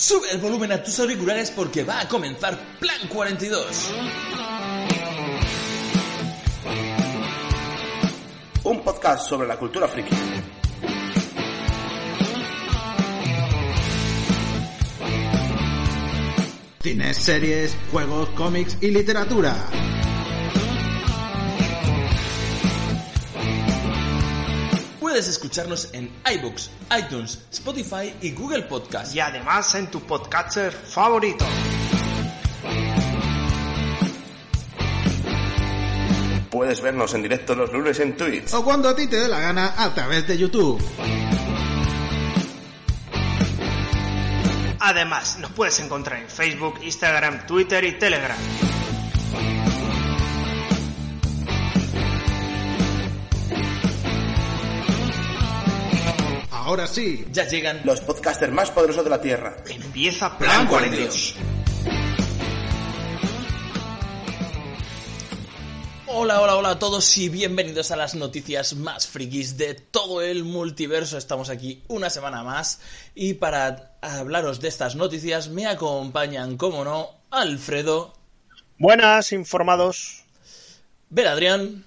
Sube 0.00 0.30
el 0.32 0.38
volumen 0.38 0.72
a 0.72 0.82
tus 0.82 0.98
auriculares 0.98 1.50
porque 1.50 1.84
va 1.84 2.00
a 2.00 2.08
comenzar 2.08 2.58
Plan 2.78 3.06
42. 3.06 3.92
Un 8.64 8.82
podcast 8.82 9.28
sobre 9.28 9.46
la 9.46 9.58
cultura 9.58 9.86
friki. 9.86 10.16
Cines, 16.82 17.16
series, 17.18 17.76
juegos, 17.92 18.30
cómics 18.30 18.78
y 18.80 18.90
literatura. 18.92 19.54
Puedes 25.20 25.36
escucharnos 25.36 25.90
en 25.92 26.10
iBooks, 26.34 26.70
iTunes, 26.98 27.44
Spotify 27.52 28.14
y 28.22 28.32
Google 28.32 28.62
Podcast. 28.62 29.14
Y 29.14 29.20
además 29.20 29.74
en 29.74 29.90
tu 29.90 30.00
podcatcher 30.00 30.72
favorito. 30.72 31.44
Puedes 36.50 36.80
vernos 36.80 37.12
en 37.12 37.22
directo 37.22 37.54
los 37.54 37.70
lunes 37.70 38.00
en 38.00 38.16
Twitch. 38.16 38.54
O 38.54 38.64
cuando 38.64 38.88
a 38.88 38.96
ti 38.96 39.08
te 39.08 39.16
dé 39.16 39.28
la 39.28 39.40
gana 39.40 39.74
a 39.76 39.92
través 39.92 40.26
de 40.26 40.38
YouTube. 40.38 40.82
Además, 44.80 45.38
nos 45.38 45.50
puedes 45.50 45.78
encontrar 45.80 46.18
en 46.18 46.30
Facebook, 46.30 46.78
Instagram, 46.82 47.46
Twitter 47.46 47.84
y 47.84 47.98
Telegram. 47.98 48.38
Ahora 56.70 56.86
sí, 56.86 57.26
Ya 57.32 57.48
llegan 57.48 57.80
Los 57.82 58.00
podcasters 58.00 58.52
más 58.52 58.70
poderosos 58.70 59.02
de 59.02 59.10
la 59.10 59.20
Tierra. 59.20 59.56
Empieza 59.68 60.38
Plan 60.38 60.68
Plan 60.68 60.68
42. 60.68 61.34
42. 61.34 62.00
Hola, 66.06 66.40
hola, 66.40 66.54
hola 66.54 66.70
a 66.70 66.78
todos 66.78 67.18
y 67.18 67.28
bienvenidos 67.28 67.90
a 67.90 67.96
las 67.96 68.14
noticias 68.14 68.76
más 68.76 69.08
frikis 69.08 69.56
de 69.56 69.74
todo 69.74 70.22
el 70.22 70.44
multiverso. 70.44 71.18
Estamos 71.18 71.50
aquí 71.50 71.82
una 71.88 72.08
semana 72.08 72.44
más 72.44 72.80
y 73.16 73.34
para 73.34 73.96
hablaros 74.00 74.60
de 74.60 74.68
estas 74.68 74.94
noticias 74.94 75.48
me 75.48 75.66
acompañan, 75.66 76.56
como 76.56 76.84
no, 76.84 77.10
Alfredo, 77.32 78.14
Buenas, 78.78 79.32
informados. 79.32 80.22
Ver 81.08 81.26
Adrián 81.26 81.84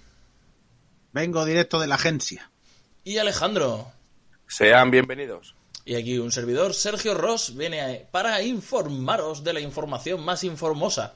vengo 1.14 1.46
directo 1.46 1.80
de 1.80 1.88
la 1.88 1.96
agencia. 1.96 2.52
y 3.06 3.18
Alejandro. 3.20 3.93
Sean 4.56 4.92
bienvenidos. 4.92 5.56
Y 5.84 5.96
aquí 5.96 6.20
un 6.20 6.32
servidor, 6.32 6.76
Sergio 6.76 7.16
Ross, 7.16 7.56
viene 7.56 7.82
a- 7.82 8.12
para 8.12 8.40
informaros 8.44 9.44
de 9.44 9.52
la 9.54 9.60
información 9.60 10.24
más 10.24 10.44
informosa. 10.44 11.16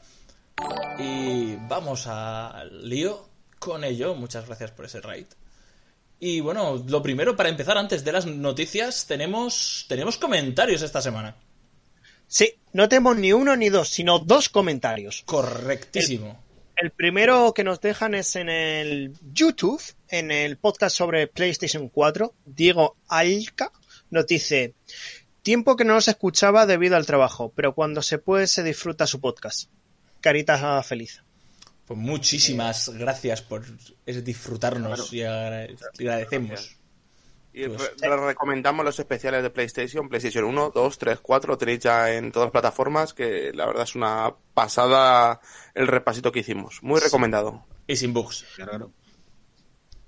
Y 0.97 1.55
vamos 1.67 2.07
al 2.07 2.89
lío 2.89 3.29
con 3.59 3.83
ello. 3.83 4.15
Muchas 4.15 4.47
gracias 4.47 4.71
por 4.71 4.85
ese 4.85 5.01
raid. 5.01 5.27
Y 6.19 6.39
bueno, 6.39 6.83
lo 6.87 7.03
primero, 7.03 7.35
para 7.35 7.49
empezar, 7.49 7.77
antes 7.77 8.03
de 8.03 8.11
las 8.11 8.25
noticias, 8.25 9.05
tenemos, 9.05 9.85
tenemos 9.87 10.17
comentarios 10.17 10.81
esta 10.81 10.99
semana. 10.99 11.35
Sí, 12.27 12.55
no 12.73 12.89
tenemos 12.89 13.17
ni 13.17 13.33
uno 13.33 13.55
ni 13.55 13.69
dos, 13.69 13.89
sino 13.89 14.17
dos 14.17 14.49
comentarios. 14.49 15.21
Correctísimo. 15.27 16.43
El 16.77 16.91
primero 16.91 17.55
que 17.55 17.63
nos 17.63 17.81
dejan 17.81 18.13
es 18.13 18.35
en 18.35 18.49
el 18.49 19.13
YouTube, 19.33 19.81
en 20.09 20.29
el 20.29 20.57
podcast 20.57 20.95
sobre 20.95 21.25
PlayStation 21.25 21.89
4. 21.89 22.35
Diego 22.45 22.97
Alca 23.07 23.71
nos 24.11 24.27
dice: 24.27 24.75
Tiempo 25.41 25.75
que 25.75 25.85
no 25.85 25.95
nos 25.95 26.07
escuchaba 26.07 26.67
debido 26.67 26.95
al 26.95 27.07
trabajo, 27.07 27.51
pero 27.55 27.73
cuando 27.73 28.03
se 28.03 28.19
puede 28.19 28.45
se 28.45 28.61
disfruta 28.61 29.07
su 29.07 29.19
podcast. 29.19 29.71
Carita 30.21 30.83
feliz. 30.83 31.23
Pues 31.87 31.99
muchísimas 31.99 32.89
gracias 32.89 33.41
por 33.41 33.65
disfrutarnos 34.05 35.11
y 35.13 35.23
agradecemos. 35.23 36.76
Y 37.59 37.67
Pues- 37.69 37.91
re- 37.99 38.09
re- 38.09 38.25
recomendamos 38.27 38.85
los 38.85 38.99
especiales 38.99 39.41
de 39.41 39.49
PlayStation, 39.49 40.07
PlayStation 40.09 40.43
1, 40.45 40.71
2, 40.75 40.97
3, 40.99 41.19
4, 41.19 41.51
lo 41.53 41.57
tenéis 41.57 41.79
ya 41.79 42.13
en 42.13 42.31
todas 42.31 42.47
las 42.47 42.51
plataformas, 42.51 43.13
que 43.15 43.51
la 43.53 43.65
verdad 43.65 43.83
es 43.83 43.95
una 43.95 44.35
pasada 44.53 45.41
el 45.73 45.87
repasito 45.87 46.31
que 46.31 46.39
hicimos. 46.41 46.79
Muy 46.83 46.99
recomendado. 46.99 47.65
Y 47.87 47.95
sin 47.95 48.13
bugs. 48.13 48.45
Claro. 48.55 48.91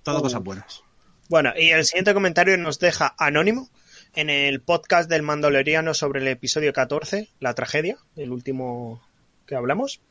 Todo 0.04 0.22
cosas 0.22 0.44
buenas. 0.44 0.84
Bueno, 1.28 1.52
y 1.58 1.70
el 1.70 1.86
siguiente 1.86 2.14
comentario 2.14 2.58
nos 2.58 2.80
deja 2.80 3.16
Anónimo 3.18 3.70
en 4.16 4.30
el 4.30 4.62
podcast 4.62 5.10
del 5.10 5.22
Mandaloriano 5.24 5.94
sobre 5.94 6.22
el 6.22 6.28
episodio 6.28 6.74
14, 6.74 7.30
la 7.40 7.54
tragedia, 7.54 7.98
el 8.16 8.31
último 8.31 9.02
que 9.46 9.56
hablamos. 9.56 10.02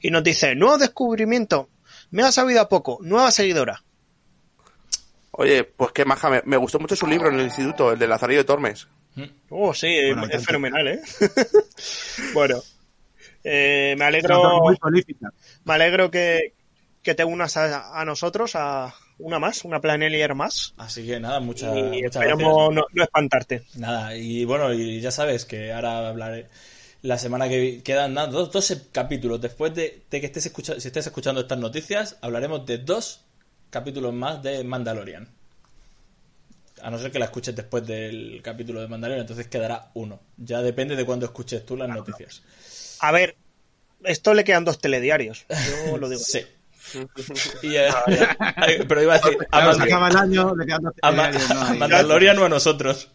Y 0.00 0.10
nos 0.10 0.24
dice, 0.24 0.54
nuevo 0.56 0.78
descubrimiento, 0.78 1.68
me 2.10 2.22
ha 2.22 2.32
sabido 2.32 2.60
a 2.60 2.68
poco, 2.68 2.98
nueva 3.02 3.30
seguidora. 3.30 3.84
Oye, 5.40 5.62
pues 5.62 5.92
qué 5.92 6.04
maja, 6.04 6.28
me, 6.28 6.42
me 6.46 6.56
gustó 6.56 6.80
mucho 6.80 6.96
su 6.96 7.06
libro 7.06 7.28
en 7.28 7.36
el 7.36 7.44
instituto, 7.44 7.92
el 7.92 7.98
de 8.00 8.08
Lazarillo 8.08 8.40
de 8.40 8.44
Tormes. 8.44 8.88
Oh, 9.50 9.72
sí, 9.72 9.86
Bueno, 10.08 10.26
es 10.28 10.44
fenomenal, 10.44 10.88
¿eh? 10.88 11.00
bueno, 12.34 12.60
eh, 13.44 13.94
me 13.96 14.04
alegro, 14.04 14.64
me 15.64 15.74
alegro 15.74 16.10
que, 16.10 16.54
que 17.04 17.14
te 17.14 17.24
unas 17.24 17.56
a, 17.56 18.00
a 18.00 18.04
nosotros, 18.04 18.56
a 18.56 18.92
una 19.18 19.38
más, 19.38 19.64
una 19.64 19.80
planelier 19.80 20.34
más. 20.34 20.74
Así 20.76 21.06
que 21.06 21.20
nada, 21.20 21.38
muchas, 21.38 21.76
y 21.76 21.82
muchas 21.82 21.92
gracias. 21.92 22.16
esperemos 22.16 22.74
no, 22.74 22.84
no 22.92 23.04
espantarte. 23.04 23.62
Nada, 23.76 24.16
y 24.16 24.44
bueno, 24.44 24.72
y 24.72 25.00
ya 25.00 25.12
sabes 25.12 25.44
que 25.44 25.72
ahora 25.72 26.08
hablaré 26.08 26.48
la 27.02 27.16
semana 27.16 27.48
que 27.48 27.80
quedan 27.84 28.14
nada, 28.14 28.26
dos, 28.26 28.50
dos 28.50 28.76
capítulos. 28.90 29.40
Después 29.40 29.72
de, 29.72 30.02
de 30.10 30.20
que 30.20 30.26
estés 30.26 30.46
escuchando, 30.46 30.80
si 30.80 30.88
estés 30.88 31.06
escuchando 31.06 31.42
estas 31.42 31.58
noticias, 31.58 32.16
hablaremos 32.22 32.66
de 32.66 32.78
dos 32.78 33.27
capítulos 33.70 34.12
más 34.14 34.42
de 34.42 34.64
Mandalorian. 34.64 35.28
A 36.82 36.90
no 36.90 36.98
ser 36.98 37.10
que 37.10 37.18
la 37.18 37.24
escuches 37.24 37.56
después 37.56 37.84
del 37.86 38.40
capítulo 38.42 38.80
de 38.80 38.86
Mandalorian, 38.88 39.22
entonces 39.22 39.48
quedará 39.48 39.90
uno. 39.94 40.20
Ya 40.36 40.62
depende 40.62 40.94
de 40.94 41.04
cuándo 41.04 41.26
escuches 41.26 41.66
tú 41.66 41.76
las 41.76 41.88
noticias. 41.88 42.42
A 43.00 43.10
ver, 43.10 43.36
esto 44.04 44.32
le 44.34 44.44
quedan 44.44 44.64
dos 44.64 44.78
telediarios, 44.78 45.44
yo 45.88 45.96
lo 45.98 46.08
digo. 46.08 46.20
Sí. 46.22 46.40
Y, 47.62 47.74
eh, 47.76 47.88
pero 48.88 49.02
iba 49.02 49.14
a 49.14 49.18
decir, 49.18 49.36
a, 49.50 49.60
Claro, 49.60 49.82
acaba 49.82 50.08
el 50.08 50.16
año, 50.16 50.54
le 50.56 50.64
quedan 50.66 50.82
dos 50.82 50.94
a 51.02 51.10
Ma- 51.12 51.30
telediarios, 51.30 51.48
¿no? 51.50 51.60
a. 51.66 51.74
Mandalorian 51.74 52.38
o 52.38 52.44
a 52.44 52.48
nosotros. 52.48 53.10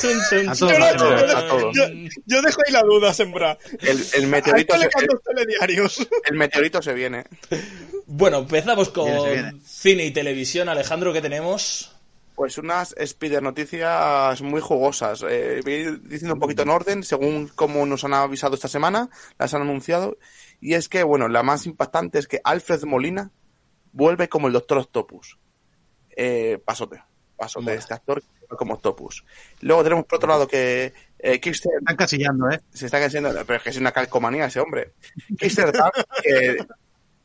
Chun, 0.00 0.12
chun, 0.30 0.48
A 0.48 0.54
chun, 0.54 0.68
todos, 0.68 0.80
a 0.82 0.96
todos, 0.96 1.20
chun. 1.20 1.36
a 1.36 1.48
todos. 1.48 1.76
Yo, 1.76 1.82
yo 2.26 2.42
dejo 2.42 2.60
ahí 2.66 2.72
la 2.72 2.82
duda 2.82 3.12
sembrada. 3.12 3.58
El, 3.80 4.00
el 4.14 4.24
¿A 4.24 4.26
meteorito, 4.28 4.74
se, 4.78 4.88
el 6.26 6.34
meteorito 6.36 6.80
se 6.82 6.94
viene. 6.94 7.24
Bueno, 8.14 8.40
empezamos 8.40 8.90
con 8.90 9.06
Viene, 9.06 9.20
se 9.22 9.32
viene. 9.32 9.60
cine 9.64 10.04
y 10.04 10.10
televisión. 10.10 10.68
Alejandro, 10.68 11.14
¿qué 11.14 11.22
tenemos? 11.22 11.96
Pues 12.34 12.58
unas 12.58 12.94
Spider 12.98 13.42
noticias 13.42 14.42
muy 14.42 14.60
jugosas. 14.60 15.24
Eh, 15.26 15.60
voy 15.64 15.72
a 15.72 15.76
ir 15.78 16.02
diciendo 16.02 16.34
un 16.34 16.40
poquito 16.40 16.60
en 16.60 16.68
orden, 16.68 17.02
según 17.04 17.48
como 17.48 17.86
nos 17.86 18.04
han 18.04 18.12
avisado 18.12 18.54
esta 18.54 18.68
semana, 18.68 19.08
las 19.38 19.54
han 19.54 19.62
anunciado. 19.62 20.18
Y 20.60 20.74
es 20.74 20.90
que, 20.90 21.04
bueno, 21.04 21.26
la 21.28 21.42
más 21.42 21.64
impactante 21.64 22.18
es 22.18 22.28
que 22.28 22.42
Alfred 22.44 22.82
Molina 22.84 23.30
vuelve 23.92 24.28
como 24.28 24.46
el 24.46 24.52
Doctor 24.52 24.76
Octopus. 24.76 25.38
Eh, 26.14 26.60
pasote, 26.62 27.02
pasote, 27.34 27.64
Mola. 27.64 27.76
este 27.78 27.94
actor 27.94 28.20
que 28.20 28.28
vuelve 28.40 28.56
como 28.58 28.74
Octopus. 28.74 29.24
Luego 29.62 29.84
tenemos 29.84 30.04
por 30.04 30.18
otro 30.18 30.28
lado 30.28 30.46
que 30.46 30.92
eh, 31.18 31.40
Kirsten 31.40 31.72
Están 31.78 31.96
casillando, 31.96 32.50
¿eh? 32.50 32.60
se 32.74 32.84
está 32.84 33.00
cayendo, 33.00 33.30
pero 33.46 33.56
es 33.56 33.62
que 33.62 33.70
es 33.70 33.78
una 33.78 33.92
calcomanía 33.92 34.44
ese 34.44 34.60
hombre. 34.60 34.92
Kirsten 35.38 35.72
Dunst, 35.72 36.06
que 36.22 36.58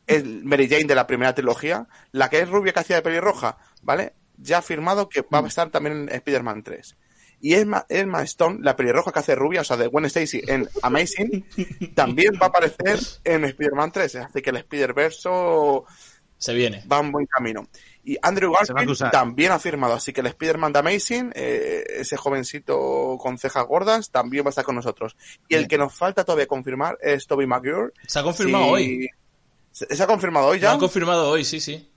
es 0.07 0.25
Mary 0.25 0.68
Jane 0.69 0.86
de 0.86 0.95
la 0.95 1.06
primera 1.06 1.36
trilogía, 1.36 1.88
la 2.12 2.30
que 2.30 2.39
es 2.39 2.50
rubia 2.50 2.74
que 2.74 2.80
hacía 2.80 2.95
de 2.95 3.01
pelirroja, 3.01 3.57
¿vale? 3.81 4.13
Ya 4.38 4.57
ha 4.57 4.59
afirmado 4.59 5.09
que 5.09 5.21
va 5.21 5.39
a 5.39 5.48
estar 5.48 5.69
también 5.69 6.04
en 6.04 6.15
Spider-Man 6.15 6.63
3. 6.63 6.95
Y 7.39 7.54
Emma, 7.54 7.86
Emma 7.89 8.24
Stone, 8.24 8.59
la 8.62 8.75
pelirroja 8.75 9.12
que 9.12 9.19
hace 9.19 9.36
rubia, 9.36 9.62
o 9.62 9.63
sea, 9.63 9.77
de 9.77 9.88
Gwen 9.88 10.06
Stacy 10.06 10.42
en 10.48 10.68
Amazing, 10.81 11.45
también 11.95 12.33
va 12.42 12.48
a 12.48 12.50
aparecer 12.50 13.00
en 13.24 13.44
Spider-Man 13.45 13.92
3. 13.92 14.15
Así 14.15 14.42
que 14.42 14.50
el 14.50 14.57
Spider-Verso 14.57 15.86
Se 16.38 16.53
viene. 16.53 16.83
va 16.92 17.00
en 17.00 17.12
buen 17.12 17.25
camino. 17.27 17.68
Y 18.03 18.18
Andrew 18.21 18.53
Garfield 18.53 19.12
también 19.12 19.51
ha 19.51 19.60
firmado, 19.60 19.94
así 19.94 20.13
que 20.13 20.21
el 20.21 20.27
Spider-Man 20.27 20.71
de 20.71 20.80
Amazing, 20.80 21.31
eh, 21.36 21.83
ese 21.98 22.15
jovencito 22.15 23.18
con 23.19 23.38
cejas 23.38 23.65
gordas, 23.68 24.10
también 24.12 24.45
va 24.45 24.50
a 24.50 24.51
estar 24.51 24.63
con 24.63 24.75
nosotros. 24.75 25.18
Y 25.50 25.56
el 25.56 25.68
que 25.68 25.77
nos 25.77 25.94
falta 25.94 26.24
todavía 26.24 26.48
confirmar 26.48 26.98
es 27.01 27.27
Toby 27.27 27.45
Maguire. 27.45 27.92
Se 28.07 28.19
ha 28.19 28.24
confirmado 28.24 28.68
hoy. 28.68 29.10
¿Se, 29.77 29.95
se 29.95 30.03
ha 30.03 30.07
confirmado 30.07 30.47
hoy 30.47 30.57
Lo 30.57 30.63
ya? 30.63 30.71
han 30.71 30.79
confirmado 30.79 31.29
hoy, 31.29 31.45
sí, 31.45 31.59
sí. 31.59 31.91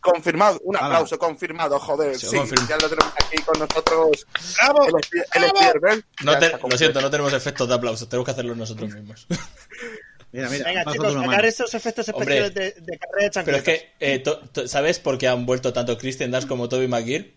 confirmado. 0.00 0.58
Un 0.64 0.76
Hala. 0.76 0.86
aplauso, 0.86 1.18
confirmado, 1.18 1.78
joder. 1.78 2.18
Se 2.18 2.28
Sí, 2.28 2.36
confirma. 2.36 2.66
ya 2.68 2.76
lo 2.76 2.88
tenemos 2.90 3.12
aquí 3.24 3.42
con 3.42 3.58
nosotros. 3.60 4.26
¡Bravo! 4.56 4.86
El. 4.88 6.04
No 6.24 6.38
te- 6.38 6.58
lo 6.68 6.76
siento, 6.76 7.00
no 7.00 7.10
tenemos 7.10 7.32
efectos 7.32 7.68
de 7.68 7.74
aplausos, 7.74 8.08
tenemos 8.08 8.24
que 8.26 8.30
hacerlos 8.32 8.56
nosotros 8.56 8.92
mismos. 8.94 9.26
Mira, 10.32 10.48
mira, 10.48 10.64
Venga, 10.64 10.84
chicos, 10.92 11.12
sacar 11.12 11.44
estos 11.44 11.74
efectos 11.74 12.08
Hombre. 12.08 12.38
especiales 12.46 12.74
de, 12.76 12.80
de 12.92 12.98
carrera 12.98 13.28
de 13.34 13.42
Pero 13.44 13.56
es 13.58 13.62
que, 13.62 13.92
eh, 14.00 14.18
to- 14.20 14.40
to- 14.50 14.66
¿sabes 14.66 14.98
por 14.98 15.18
qué 15.18 15.28
han 15.28 15.44
vuelto 15.44 15.74
tanto 15.74 15.98
Christian 15.98 16.30
Dance 16.30 16.48
como 16.48 16.70
Toby 16.70 16.88
Maguire? 16.88 17.34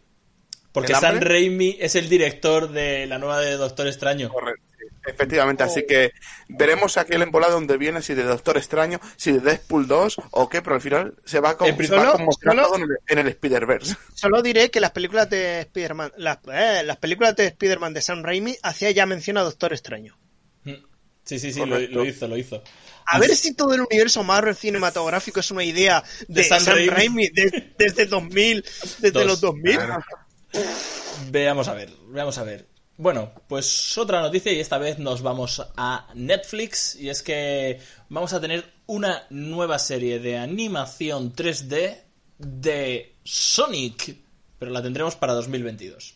Porque 0.71 0.94
¿El 0.94 1.00
Sam? 1.00 1.19
Raimi 1.19 1.77
es 1.80 1.95
el 1.95 2.07
director 2.07 2.69
de 2.71 3.06
la 3.06 3.18
nueva 3.18 3.42
de 3.42 3.57
Doctor 3.57 3.88
Extraño. 3.88 4.30
Correcto. 4.30 4.64
Efectivamente, 5.15 5.63
Oh. 5.63 5.67
así 5.67 5.85
que 5.88 6.12
veremos 6.50 6.97
aquel 6.97 7.21
embolado 7.21 7.53
donde 7.53 7.77
viene, 7.77 8.01
si 8.01 8.13
de 8.13 8.23
Doctor 8.23 8.57
Extraño, 8.57 9.00
si 9.15 9.31
de 9.31 9.39
Deadpool 9.39 9.88
2 9.88 10.17
o 10.31 10.50
qué, 10.50 10.62
pero 10.62 10.75
al 10.75 10.81
final 10.81 11.15
se 11.25 11.39
va, 11.39 11.57
con, 11.57 11.67
se 11.67 11.95
va 11.95 12.12
conmocionar 12.13 12.56
solo- 12.56 12.67
todo 12.67 12.75
en 12.75 12.81
el, 12.83 12.89
en 13.07 13.17
el 13.19 13.27
Spider-Verse. 13.29 13.95
Solo 14.13 14.41
diré 14.41 14.69
que 14.69 14.79
las 14.79 14.91
películas 14.91 15.29
de 15.29 15.62
Spider-Man, 15.62 16.12
las, 16.17 16.39
eh, 16.51 16.83
las 16.85 16.97
películas 16.97 17.35
de 17.35 17.47
Spider-Man 17.47 17.94
de 17.94 18.01
Sam 18.01 18.23
Raimi 18.23 18.56
hacía 18.62 18.91
ya 18.91 19.06
mención 19.06 19.38
a 19.38 19.41
Doctor 19.44 19.73
Extraño. 19.73 20.17
Mm. 20.63 20.73
Sí, 21.23 21.39
sí, 21.39 21.51
sí, 21.51 21.65
lo, 21.65 21.79
hizo, 22.06 22.27
lo 22.27 22.38
hizo. 22.38 22.61
A 23.07 23.18
ver 23.18 23.35
si 23.35 23.56
todo 23.56 23.73
el 23.73 23.81
universo 23.81 24.23
Marvel 24.23 24.56
cinematográfico 24.56 25.39
es 25.39 25.50
una 25.50 25.63
idea 25.63 26.03
de, 26.27 26.41
De 26.41 26.44
Sam 26.44 26.59
Sam, 26.59 26.75
Raimi. 26.75 26.89
Raimi, 26.89 27.27
de- 27.29 27.73
desde 27.79 28.06
2000, 28.06 28.63
desde 29.00 29.11
Dos. 29.11 29.25
los 29.25 29.41
2000. 29.41 29.79
Veamos 31.31 31.68
a 31.68 31.73
ver, 31.73 31.89
veamos 32.09 32.38
a 32.38 32.44
ver. 32.44 32.68
Bueno, 32.97 33.31
pues 33.47 33.97
otra 33.97 34.21
noticia 34.21 34.53
y 34.53 34.59
esta 34.59 34.77
vez 34.77 35.00
nos 35.00 35.21
vamos 35.21 35.62
a 35.75 36.07
Netflix 36.15 36.95
y 36.95 37.09
es 37.09 37.21
que 37.21 37.80
vamos 38.09 38.31
a 38.33 38.39
tener 38.39 38.63
una 38.88 39.24
nueva 39.30 39.80
serie 39.80 40.19
de 40.19 40.38
animación 40.38 41.33
3D 41.33 41.97
de 42.38 43.13
Sonic, 43.24 44.15
pero 44.57 44.71
la 44.71 44.81
tendremos 44.81 45.15
para 45.18 45.33
2022. 45.33 46.15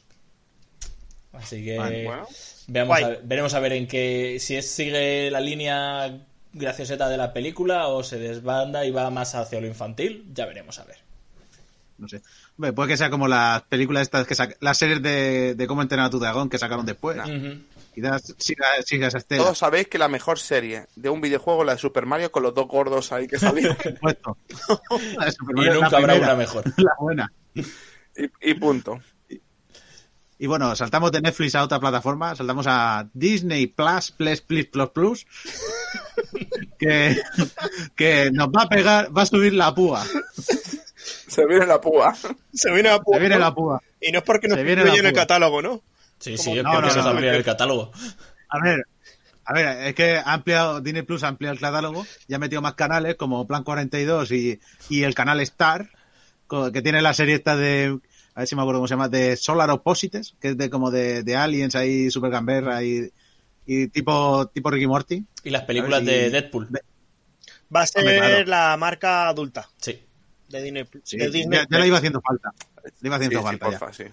Así 1.34 1.64
que 1.66 1.78
Vale, 1.78 2.06
bueno. 2.06 2.28
veamos 2.68 2.98
Guay. 2.98 3.04
a 3.04 3.08
ver- 3.10 3.22
veremos 3.24 3.54
a 3.54 3.60
ver 3.60 3.74
en 3.74 3.88
qué 3.88 4.38
si 4.40 4.56
es, 4.56 4.70
sigue 4.72 5.30
la 5.30 5.42
línea 5.42 6.26
gracioseta 6.54 7.10
de 7.10 7.18
la 7.18 7.34
película 7.34 7.88
o 7.90 8.04
se 8.04 8.18
desbanda 8.20 8.86
y 8.86 8.92
va 8.92 9.10
más 9.10 9.36
hacia 9.36 9.60
lo 9.62 9.68
infantil, 9.68 10.26
ya 10.34 10.46
veremos 10.46 10.80
a 10.80 10.86
ver. 10.86 10.98
No 12.00 12.07
sé. 12.07 12.22
Hombre, 12.57 12.74
puede 12.74 12.90
que 12.90 12.98
sea 12.98 13.10
como 13.10 13.28
las 13.28 13.62
películas 13.63 14.04
estas 14.04 14.25
que 14.25 14.36
sac- 14.36 14.56
las 14.62 14.78
series 14.78 15.01
de, 15.01 15.54
de 15.56 15.68
cómo 15.68 15.81
entrenar 15.81 16.07
a 16.07 16.10
tu 16.10 16.19
dragón 16.19 16.50
que 16.50 16.57
sacaron 16.57 16.86
después. 16.86 17.18
Quizás 17.94 18.34
siga, 18.38 18.66
siga 18.86 19.07
esa 19.07 19.18
estela. 19.18 19.44
Todos 19.44 19.57
sabéis 19.57 19.88
que 19.88 19.98
la 19.98 20.07
mejor 20.07 20.40
serie 20.40 20.86
de 20.96 21.10
un 21.10 21.19
videojuego 21.19 21.62
es 21.63 21.66
la 21.68 21.74
de 21.74 21.80
Super 21.80 22.06
Mario 22.06 22.31
con 22.31 22.44
los 22.44 22.54
dos 22.54 22.68
gordos 22.68 23.12
ahí 23.12 23.28
que 23.28 23.38
salían. 23.40 23.75
Por 23.75 23.92
supuesto. 23.94 24.38
La 25.18 25.25
de 25.25 25.31
Super 25.31 25.56
Y 25.56 25.57
Mario 25.57 25.74
la 25.74 25.81
nunca 25.81 25.98
habrá 25.98 26.13
primera, 26.13 26.34
una 26.34 26.36
mejor. 26.36 26.63
La 26.78 26.92
buena. 27.00 27.34
y, 27.56 27.62
y 28.52 28.54
punto. 28.54 29.00
Y 30.42 30.48
bueno, 30.48 30.74
saltamos 30.78 31.12
de 31.12 31.19
Netflix 31.19 31.56
a 31.56 31.63
otra 31.63 31.81
plataforma, 31.81 32.34
saltamos 32.34 32.66
a 32.69 33.10
Disney 33.13 33.68
Plus, 33.68 34.12
Plus, 34.12 34.40
Plus, 34.40 34.66
Plus, 34.68 34.90
Plus, 34.92 35.28
que, 36.80 37.18
que 37.95 38.30
nos 38.31 38.48
va 38.48 38.62
a 38.63 38.69
pegar, 38.69 39.18
va 39.18 39.24
a 39.24 39.25
subir 39.25 39.54
la 39.54 39.75
púa. 39.75 40.06
Se 41.36 41.46
viene 41.46 41.66
la 41.66 41.80
púa. 41.81 42.16
Se 42.54 42.72
viene 42.72 42.90
a 42.90 43.00
Se 43.12 43.20
viene 43.20 43.38
la 43.40 43.54
púa. 43.54 43.81
Y 44.02 44.12
no 44.12 44.20
es 44.20 44.24
porque 44.24 44.48
nos 44.48 44.58
Se 44.58 44.64
viene 44.64 44.81
incluye 44.81 44.98
la 44.98 45.00
en 45.02 45.06
el 45.08 45.14
púa. 45.14 45.22
catálogo, 45.22 45.62
¿no? 45.62 45.84
Sí, 46.20 46.38
sí, 46.38 46.58
es 46.58 46.64
No, 46.64 46.72
porque 46.74 46.88
no, 46.88 46.94
se 46.94 47.00
no, 47.00 47.08
amplía 47.10 47.31
no. 47.31 47.38
el 47.38 47.44
catálogo. 47.44 47.92
A 48.50 48.60
ver, 48.64 48.84
a 49.46 49.54
ver, 49.54 49.88
es 49.88 49.96
que 49.96 50.18
ha 50.18 50.34
ampliado, 50.34 50.81
Disney 50.81 51.04
Plus 51.04 51.24
ha 51.24 51.30
ampliado 51.30 51.54
el 51.54 51.60
catálogo, 51.62 52.06
ya 52.28 52.36
ha 52.36 52.40
metido 52.40 52.62
más 52.62 52.74
canales 52.74 53.16
como 53.16 53.48
Plan 53.48 53.64
42 53.64 54.31
y, 54.31 54.60
y 54.90 55.04
el 55.04 55.16
canal 55.16 55.40
Star, 55.42 55.90
que 56.74 56.81
tiene 56.81 57.02
la 57.02 57.14
serie 57.14 57.36
esta 57.36 57.56
de, 57.56 58.00
a 58.36 58.40
ver 58.42 58.48
si 58.48 58.56
me 58.56 58.62
acuerdo 58.62 58.80
cómo 58.80 58.88
se 58.88 58.94
llama, 58.94 59.08
de 59.10 59.38
Solar 59.38 59.70
Opposites, 59.70 60.36
que 60.42 60.50
es 60.50 60.58
de 60.58 60.70
como 60.70 60.92
de, 60.92 61.24
de 61.24 61.36
Aliens 61.36 61.76
ahí, 61.76 62.10
Super 62.12 62.31
Gamberra 62.31 62.84
y, 62.84 63.12
y 63.66 63.88
tipo, 63.88 64.48
tipo 64.48 64.70
Ricky 64.72 64.88
Morty. 64.88 65.26
Y 65.44 65.50
las 65.52 65.64
películas 65.64 66.04
de 66.04 66.30
Deadpool. 66.31 66.70
Va 67.74 67.81
a 67.81 67.88
ser 67.88 68.02
Hombre, 68.02 68.18
claro. 68.18 68.46
la 68.46 68.78
marca 68.78 69.30
adulta 69.30 69.70
Sí. 69.78 70.00
De 70.50 70.62
Disney. 70.62 70.88
Sí, 71.04 71.18
de 71.18 71.30
Disney. 71.30 71.60
ya, 71.60 71.68
ya 71.69 71.80
le 71.80 71.88
iba 71.88 71.98
haciendo 71.98 72.22
falta. 72.22 72.51
Le 73.01 73.07
iba 73.07 73.18
Sí, 73.19 73.25
haciendo 73.25 73.40
sí, 73.40 73.46
falta 73.46 73.72
ya. 73.72 73.80
porfa, 73.80 73.94
sí. 73.94 74.04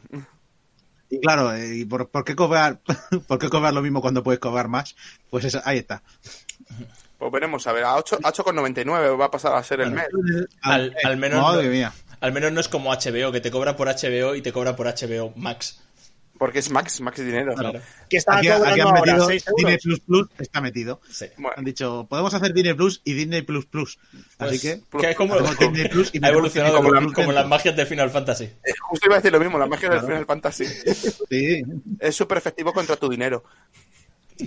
Y 1.08 1.20
claro, 1.20 1.54
eh, 1.54 1.76
¿y 1.76 1.84
por, 1.84 2.08
por 2.10 2.24
qué 2.24 2.34
cobrar, 2.34 2.80
por 3.28 3.38
qué 3.38 3.48
cobrar 3.48 3.72
lo 3.72 3.82
mismo 3.82 4.00
cuando 4.00 4.22
puedes 4.22 4.40
cobrar 4.40 4.68
más? 4.68 4.96
Pues 5.30 5.44
eso, 5.44 5.60
ahí 5.64 5.78
está. 5.78 6.02
Pues 7.18 7.32
veremos, 7.32 7.66
a 7.66 7.72
ver, 7.72 7.84
a 7.84 7.94
8 7.96 8.18
a 8.22 8.32
8,99 8.32 9.18
va 9.18 9.26
a 9.26 9.30
pasar 9.30 9.54
a 9.54 9.62
ser 9.62 9.80
el 9.80 9.92
mes. 9.92 10.06
Al, 10.62 10.94
al 11.04 11.16
menos 11.16 11.40
Madre 11.40 11.68
mía. 11.68 11.92
al 12.20 12.32
menos 12.32 12.52
no 12.52 12.60
es 12.60 12.68
como 12.68 12.90
HBO, 12.92 13.32
que 13.32 13.40
te 13.40 13.50
cobra 13.50 13.76
por 13.76 13.88
HBO 13.88 14.34
y 14.34 14.42
te 14.42 14.52
cobra 14.52 14.76
por 14.76 14.86
HBO 14.86 15.32
Max. 15.36 15.80
Porque 16.38 16.58
es 16.58 16.70
Max, 16.70 17.00
Max 17.00 17.18
dinero. 17.18 17.54
Claro. 17.54 17.80
Que 18.10 18.18
está 18.18 18.36
Aquí, 18.38 18.48
cobrando 18.48 18.68
aquí 18.70 18.80
han 18.80 18.92
metido 18.94 19.26
6 19.26 19.44
euros. 19.46 19.56
Disney 19.58 19.78
Plus 19.78 20.00
Plus, 20.00 20.28
está 20.38 20.60
metido. 20.60 21.00
Sí. 21.10 21.26
Bueno, 21.38 21.54
Han 21.56 21.64
dicho, 21.64 22.06
podemos 22.10 22.34
hacer 22.34 22.52
Disney 22.52 22.74
Plus 22.74 23.00
y 23.04 23.14
Disney 23.14 23.42
Plus 23.42 23.66
Plus. 23.66 23.98
Así 24.38 24.58
Pues, 24.58 24.60
que 24.60 24.98
que 25.00 25.10
es 25.12 25.16
como, 25.16 25.38
Disney 25.40 25.88
Plus 25.90 26.10
y 26.14 26.24
ha 26.24 26.28
evolucionado 26.28 26.82
Disney 26.82 27.12
como, 27.12 27.32
las 27.32 27.46
magias 27.46 27.74
de 27.76 27.86
Final 27.86 28.10
Fantasy. 28.10 28.44
eh, 28.44 28.72
justo 28.80 29.06
iba 29.06 29.14
a 29.14 29.18
decir 29.18 29.32
lo 29.32 29.40
mismo, 29.40 29.58
la 29.58 29.66
magia 29.66 29.88
del 29.88 29.98
Claro. 30.00 30.06
Final 30.14 30.26
Fantasy. 30.26 30.64
Sí, 31.30 31.62
Es 32.00 32.14
súper 32.14 32.38
efectivo 32.38 32.72
contra 32.72 32.96
tu 32.96 33.08
dinero. 33.08 33.42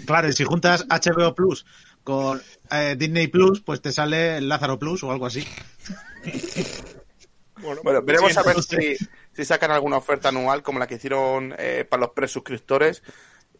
claro, 0.05 0.29
y 0.29 0.33
si 0.33 0.43
juntas 0.43 0.85
HBO 0.89 1.33
Plus 1.33 1.65
con 2.03 2.41
eh, 2.71 2.95
Disney 2.97 3.27
Plus, 3.27 3.61
pues 3.61 3.81
te 3.81 3.91
sale 3.91 4.39
Lázaro 4.41 4.77
Plus 4.77 5.03
o 5.03 5.11
algo 5.11 5.25
así. 5.25 5.45
Bueno, 7.61 7.81
Bueno, 7.83 8.01
veremos 8.01 8.37
a 8.37 8.43
ver 8.43 8.55
no 8.55 8.61
sé. 8.61 8.95
si, 8.95 9.05
si 9.39 9.45
sacan 9.45 9.71
alguna 9.71 9.97
oferta 9.97 10.29
anual 10.29 10.61
como 10.61 10.79
la 10.79 10.87
que 10.87 10.95
hicieron 10.95 11.55
eh, 11.57 11.85
para 11.89 12.01
los 12.01 12.09
presuscriptores, 12.11 13.01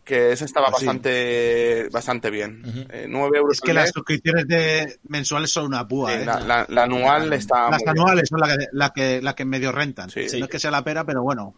que 0.03 0.31
esa 0.31 0.43
estaba 0.45 0.67
sí. 0.67 0.73
bastante 0.73 1.87
bastante 1.91 2.29
bien. 2.29 2.87
Eh, 2.91 3.05
9 3.07 3.37
euros 3.37 3.57
Es 3.57 3.61
que 3.61 3.73
las 3.73 3.91
suscripciones 3.91 4.47
de 4.47 4.99
mensuales 5.07 5.51
son 5.51 5.65
una 5.67 5.87
púa, 5.87 6.11
sí, 6.11 6.17
¿eh? 6.21 6.25
la, 6.25 6.39
la- 6.41 6.65
la 6.67 6.83
anual 6.83 7.31
está 7.33 7.69
Las 7.69 7.81
muy 7.83 7.93
bien. 7.93 7.99
anuales 7.99 8.29
son 8.29 8.39
las 8.39 8.57
que, 8.57 8.65
las 8.71 8.91
que, 8.91 9.21
las 9.21 9.33
que 9.35 9.45
medio 9.45 9.71
rentan. 9.71 10.09
Sí. 10.09 10.25
No 10.37 10.45
es 10.45 10.51
que 10.51 10.59
sea 10.59 10.71
la 10.71 10.83
pera, 10.83 11.05
pero 11.05 11.21
bueno. 11.23 11.55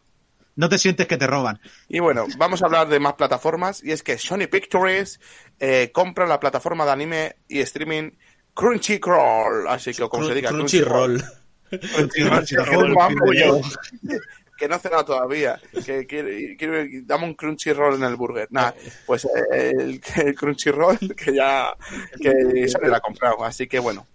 No 0.54 0.68
te 0.68 0.78
sientes 0.78 1.08
que 1.08 1.16
te 1.16 1.28
roban. 1.28 1.62
Y 1.88 2.00
bueno, 2.00 2.26
vamos 2.38 2.62
a 2.62 2.66
hablar 2.66 2.90
de 2.90 3.00
más 3.00 3.14
plataformas. 3.14 3.82
Y 3.86 3.94
es 3.94 4.04
que 4.04 4.18
Sony 4.18 4.48
Pictures 4.52 5.22
eh, 5.62 5.92
compra 5.94 6.28
la 6.28 6.42
plataforma 6.42 6.84
de 6.86 6.92
anime 6.92 7.36
y 7.48 7.62
streaming 7.62 8.12
Crunchyroll. 8.54 9.68
Así 9.70 9.94
que, 9.94 10.08
como 10.10 10.26
se 10.28 10.36
diga, 10.36 10.50
Crunchyroll. 10.50 11.18
Crunchyroll. 11.20 11.41
Si 11.72 12.56
Que 14.58 14.68
no 14.68 14.76
he 14.76 14.80
cenado 14.80 15.06
todavía. 15.06 15.60
Que 15.84 16.06
quiero, 16.06 16.78
dame 17.06 17.26
un 17.26 17.34
Crunchyroll 17.34 17.96
en 17.96 18.04
el 18.04 18.16
burger. 18.16 18.48
Nada, 18.52 18.76
pues 19.08 19.26
eh, 19.26 19.72
el, 19.72 20.00
el 20.18 20.36
Crunchyroll 20.36 21.00
que 21.18 21.34
ya 21.34 21.76
que 22.22 22.68
Sony 22.68 22.88
la 22.88 22.98
ha 22.98 23.02
comprado. 23.02 23.44
Así 23.44 23.66
que 23.66 23.80
bueno, 23.80 24.06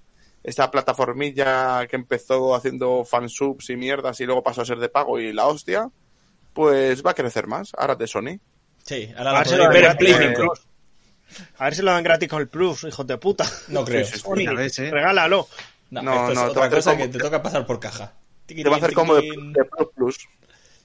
esta 0.44 0.70
plataformilla 0.70 1.88
que 1.88 1.96
empezó 1.96 2.54
haciendo 2.54 3.04
fansubs 3.04 3.70
y 3.70 3.76
mierdas 3.76 4.20
y 4.20 4.26
luego 4.26 4.44
pasó 4.44 4.62
a 4.62 4.64
ser 4.64 4.78
de 4.78 4.88
pago 4.88 5.18
y 5.18 5.32
la 5.32 5.46
hostia, 5.46 5.90
pues 6.52 7.04
va 7.04 7.10
a 7.10 7.14
crecer 7.14 7.48
más. 7.48 7.72
Ahora 7.76 7.96
de 7.96 8.06
Sony. 8.06 8.38
Sí, 8.84 9.12
ahora 9.16 9.30
A 9.30 9.32
la 9.32 9.38
ver 9.40 9.48
si 9.48 9.54
podéis 9.54 9.66
lo 9.66 9.72
ver 9.72 9.82
dan 9.82 9.90
en 9.90 9.98
Play 9.98 10.12
gratis, 10.12 10.36
5. 10.36 10.54
A 11.58 11.64
ver 11.64 11.74
si 11.74 11.82
lo 11.82 11.90
dan 11.90 12.04
gratis 12.04 12.28
con 12.28 12.40
el 12.40 12.48
Plus, 12.48 12.84
hijos 12.84 13.04
de 13.04 13.18
puta. 13.18 13.44
No 13.66 13.84
creo. 13.84 14.04
Sí, 14.04 14.12
sí, 14.12 14.18
sí. 14.18 14.22
Sony, 14.22 14.86
¿eh? 14.86 14.90
regálalo. 14.92 15.48
No, 15.90 16.02
No, 16.02 16.12
esto 16.12 16.32
es 16.32 16.38
no, 16.38 16.44
otra 16.50 16.70
cosa 16.70 16.90
como- 16.92 17.02
que 17.04 17.08
te 17.10 17.18
toca 17.18 17.42
pasar 17.42 17.66
por 17.66 17.78
caja. 17.80 18.14
Te 18.46 18.62
va 18.68 18.74
a 18.76 18.78
hacer 18.78 18.92
como 18.92 19.14
de, 19.14 19.28
Plus. 19.94 20.18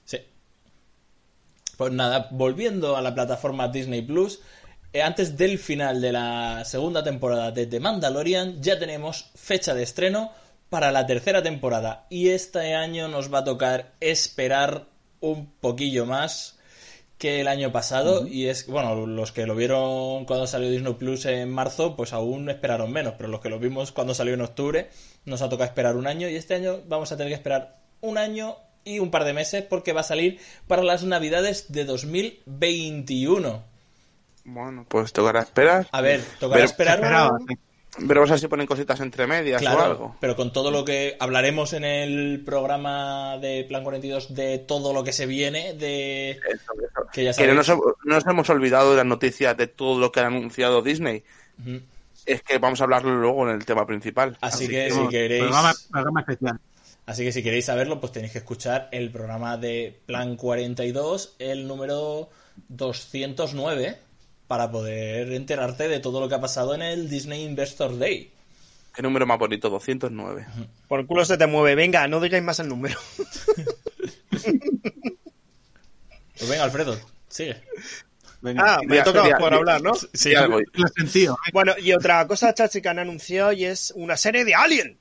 Sí. 0.05 0.17
Pues 1.77 1.91
nada, 1.93 2.27
volviendo 2.31 2.95
a 2.95 3.01
la 3.01 3.13
plataforma 3.13 3.67
Disney 3.67 4.01
Plus, 4.01 4.39
eh, 4.93 5.01
antes 5.01 5.37
del 5.37 5.57
final 5.57 6.01
de 6.01 6.11
la 6.11 6.63
segunda 6.65 7.03
temporada 7.03 7.51
de 7.51 7.65
The 7.65 7.79
Mandalorian, 7.79 8.61
ya 8.61 8.77
tenemos 8.77 9.31
fecha 9.35 9.73
de 9.73 9.83
estreno 9.83 10.31
para 10.69 10.91
la 10.91 11.05
tercera 11.05 11.41
temporada. 11.41 12.05
Y 12.09 12.29
este 12.29 12.75
año 12.75 13.07
nos 13.07 13.33
va 13.33 13.39
a 13.39 13.43
tocar 13.43 13.93
esperar 13.99 14.85
un 15.19 15.51
poquillo 15.59 16.05
más 16.05 16.57
que 17.21 17.39
el 17.39 17.47
año 17.47 17.71
pasado. 17.71 18.25
Y 18.27 18.47
es, 18.47 18.65
bueno, 18.65 19.05
los 19.05 19.31
que 19.31 19.45
lo 19.45 19.55
vieron 19.55 20.25
cuando 20.25 20.47
salió 20.47 20.69
Disney 20.71 20.95
Plus 20.95 21.25
en 21.27 21.51
marzo, 21.51 21.95
pues 21.95 22.13
aún 22.13 22.49
esperaron 22.49 22.91
menos. 22.91 23.13
Pero 23.15 23.29
los 23.29 23.39
que 23.41 23.49
lo 23.49 23.59
vimos 23.59 23.91
cuando 23.91 24.15
salió 24.15 24.33
en 24.33 24.41
octubre, 24.41 24.89
nos 25.25 25.43
ha 25.43 25.47
tocado 25.49 25.67
esperar 25.69 25.95
un 25.95 26.07
año. 26.07 26.27
Y 26.27 26.35
este 26.35 26.55
año 26.55 26.79
vamos 26.87 27.11
a 27.11 27.17
tener 27.17 27.29
que 27.31 27.35
esperar 27.35 27.77
un 28.01 28.17
año 28.17 28.55
y 28.83 28.97
un 28.97 29.11
par 29.11 29.23
de 29.25 29.33
meses 29.33 29.63
porque 29.63 29.93
va 29.93 30.01
a 30.01 30.03
salir 30.03 30.39
para 30.67 30.81
las 30.83 31.03
navidades 31.03 31.71
de 31.71 31.85
2021. 31.85 33.63
Bueno, 34.43 34.85
pues 34.89 35.13
tocará 35.13 35.41
esperar. 35.41 35.87
A 35.91 36.01
ver, 36.01 36.21
tocará 36.39 36.55
Pero- 36.55 36.65
esperar. 36.65 36.95
Esperaba, 36.99 37.37
sí. 37.47 37.55
Veremos 37.99 38.29
a 38.29 38.33
ver 38.33 38.39
si 38.39 38.47
ponen 38.47 38.67
cositas 38.67 38.99
entre 39.01 39.27
medias 39.27 39.61
o 39.63 39.79
algo. 39.79 40.15
pero 40.21 40.35
con 40.37 40.53
todo 40.53 40.71
lo 40.71 40.85
que 40.85 41.17
hablaremos 41.19 41.73
en 41.73 41.83
el 41.83 42.41
programa 42.45 43.37
de 43.37 43.65
Plan 43.67 43.83
42 43.83 44.33
de 44.33 44.59
todo 44.59 44.93
lo 44.93 45.03
que 45.03 45.11
se 45.11 45.25
viene, 45.25 45.73
de 45.73 46.31
Eso, 46.31 46.41
eso. 46.49 47.07
que 47.11 47.23
ya 47.25 47.33
Que 47.33 47.47
no 47.53 47.63
sabéis. 47.63 47.83
nos, 47.85 47.95
no 48.05 48.15
nos 48.15 48.25
hemos 48.27 48.49
olvidado 48.49 48.91
de 48.91 48.97
las 48.97 49.05
noticias 49.05 49.57
de 49.57 49.67
todo 49.67 49.99
lo 49.99 50.11
que 50.11 50.21
ha 50.21 50.27
anunciado 50.27 50.81
Disney. 50.81 51.23
Es 52.25 52.41
que 52.43 52.57
vamos 52.59 52.79
a 52.79 52.85
hablarlo 52.85 53.13
luego 53.15 53.49
en 53.49 53.55
el 53.55 53.65
tema 53.65 53.85
principal. 53.85 54.37
Así 54.41 54.67
que 54.69 54.89
si 54.89 55.07
queréis, 55.09 55.41
Programa, 55.43 55.73
programa 55.91 56.19
especial. 56.21 56.59
así 57.07 57.23
que 57.25 57.31
si 57.33 57.43
queréis 57.43 57.65
saberlo, 57.65 57.99
pues 57.99 58.13
tenéis 58.13 58.31
que 58.31 58.37
escuchar 58.37 58.87
el 58.93 59.11
programa 59.11 59.57
de 59.57 59.99
Plan 60.05 60.37
42, 60.37 61.35
el 61.39 61.67
número 61.67 62.29
209, 62.69 63.97
para 64.51 64.69
poder 64.69 65.31
enterarte 65.31 65.87
de 65.87 66.01
todo 66.01 66.19
lo 66.19 66.27
que 66.27 66.35
ha 66.35 66.41
pasado 66.41 66.75
en 66.75 66.81
el 66.81 67.09
Disney 67.09 67.45
Investor 67.45 67.97
Day. 67.97 68.33
Qué 68.93 69.01
número 69.01 69.25
más 69.25 69.39
bonito, 69.39 69.69
209. 69.69 70.45
Por 70.89 71.07
culo 71.07 71.23
se 71.23 71.37
te 71.37 71.47
mueve. 71.47 71.73
Venga, 71.73 72.05
no 72.09 72.19
digáis 72.19 72.43
más 72.43 72.59
el 72.59 72.67
número. 72.67 72.99
Pues 76.37 76.49
venga, 76.49 76.63
Alfredo, 76.63 76.99
sigue. 77.29 77.61
Venga. 78.41 78.63
Ah, 78.65 78.79
me 78.85 78.95
Ya, 78.95 79.03
toca 79.05 79.37
por 79.37 79.53
hablar, 79.53 79.81
¿no? 79.81 79.93
Sí, 80.11 80.33
algo. 80.35 80.59
Sentido. 80.97 81.37
Bueno, 81.53 81.73
y 81.77 81.93
otra 81.93 82.27
cosa, 82.27 82.53
Chachi, 82.53 82.81
que 82.81 82.89
han 82.89 82.99
anunciado 82.99 83.53
y 83.53 83.63
es 83.65 83.93
una 83.95 84.17
serie 84.17 84.43
de 84.43 84.55
Alien 84.55 84.97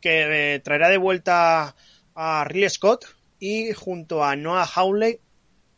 que 0.00 0.54
eh, 0.54 0.60
traerá 0.60 0.88
de 0.88 0.98
vuelta 0.98 1.74
a 2.14 2.44
Ridley 2.44 2.68
Scott 2.70 3.06
y 3.40 3.72
junto 3.72 4.22
a 4.22 4.36
Noah 4.36 4.66
Hawley 4.66 5.18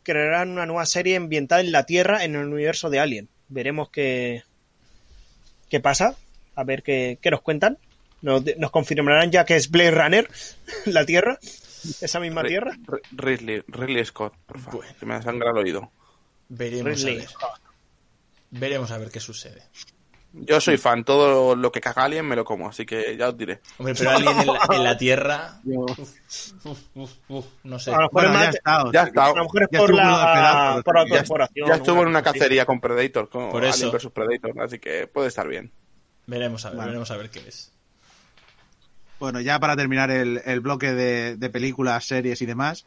crearán 0.03 0.49
una 0.49 0.65
nueva 0.65 0.85
serie 0.85 1.15
ambientada 1.15 1.61
en 1.61 1.71
la 1.71 1.85
Tierra 1.85 2.23
en 2.23 2.35
el 2.35 2.45
universo 2.47 2.89
de 2.89 2.99
Alien. 2.99 3.29
Veremos 3.49 3.89
qué, 3.89 4.43
qué 5.69 5.79
pasa, 5.79 6.15
a 6.55 6.63
ver 6.63 6.83
qué, 6.83 7.17
qué 7.21 7.31
nos 7.31 7.41
cuentan. 7.41 7.77
Nos, 8.21 8.43
nos 8.57 8.71
confirmarán 8.71 9.31
ya 9.31 9.45
que 9.45 9.55
es 9.55 9.69
Blade 9.71 9.91
Runner, 9.91 10.29
la 10.85 11.05
Tierra, 11.05 11.39
esa 12.01 12.19
misma 12.19 12.43
Tierra. 12.43 12.71
Ri- 12.85 13.01
Ridley, 13.11 13.63
Ridley 13.67 14.05
Scott, 14.05 14.33
por 14.45 14.59
favor. 14.59 14.81
Bueno. 14.85 14.95
Que 14.99 15.05
me 15.05 15.15
desangra 15.15 15.51
el 15.51 15.57
oído. 15.57 15.91
veremos 16.49 17.01
Ridley 17.01 17.15
a 17.15 17.19
ver. 17.19 17.29
Veremos 18.51 18.91
a 18.91 18.97
ver 18.97 19.09
qué 19.09 19.19
sucede. 19.19 19.63
Yo 20.33 20.61
soy 20.61 20.77
fan, 20.77 21.03
todo 21.03 21.57
lo 21.57 21.71
que 21.73 21.81
caga 21.81 22.05
alguien 22.05 22.25
me 22.25 22.37
lo 22.37 22.45
como, 22.45 22.69
así 22.69 22.85
que 22.85 23.17
ya 23.17 23.27
os 23.29 23.37
diré. 23.37 23.59
Hombre, 23.77 23.93
pero 23.97 24.11
alguien 24.11 24.39
en 24.39 24.47
la, 24.47 24.59
en 24.75 24.83
la 24.85 24.97
Tierra, 24.97 25.59
Yo- 25.65 25.81
uf, 25.81 26.09
uf, 26.95 27.11
uf, 27.27 27.45
no 27.63 27.77
sé. 27.79 27.91
A 27.91 27.95
lo 27.97 28.01
mejor 28.03 28.11
Bueno, 28.13 28.33
ya 28.35 28.49
estado. 28.49 28.91
Ya 28.93 29.03
está. 29.03 29.25
a 29.25 29.29
lo 29.35 29.43
mejor 29.43 29.63
es 29.69 29.77
por 29.79 29.93
la, 29.93 30.81
por 30.85 30.93
corporación. 30.95 31.67
Ya 31.67 31.75
estuvo 31.75 32.01
en 32.03 32.07
una 32.07 32.23
cacería 32.23 32.65
con 32.65 32.79
Predator, 32.79 33.29
con 33.29 33.49
Por 33.51 33.65
eso. 33.65 33.87
Alien 33.87 33.91
vs 33.91 34.11
Predator, 34.13 34.61
así 34.63 34.79
que 34.79 35.07
puede 35.07 35.27
estar 35.27 35.47
bien. 35.49 35.69
Veremos 36.27 36.65
a 36.65 36.69
ver, 36.69 36.77
Vale. 36.77 36.87
veremos 36.91 37.11
a 37.11 37.17
ver 37.17 37.29
qué 37.29 37.39
es. 37.39 37.73
Bueno, 39.19 39.41
ya 39.41 39.59
para 39.59 39.75
terminar 39.75 40.09
el, 40.11 40.41
el 40.45 40.61
bloque 40.61 40.93
de, 40.93 41.35
de 41.35 41.49
películas, 41.49 42.05
series 42.05 42.41
y 42.41 42.45
demás, 42.45 42.85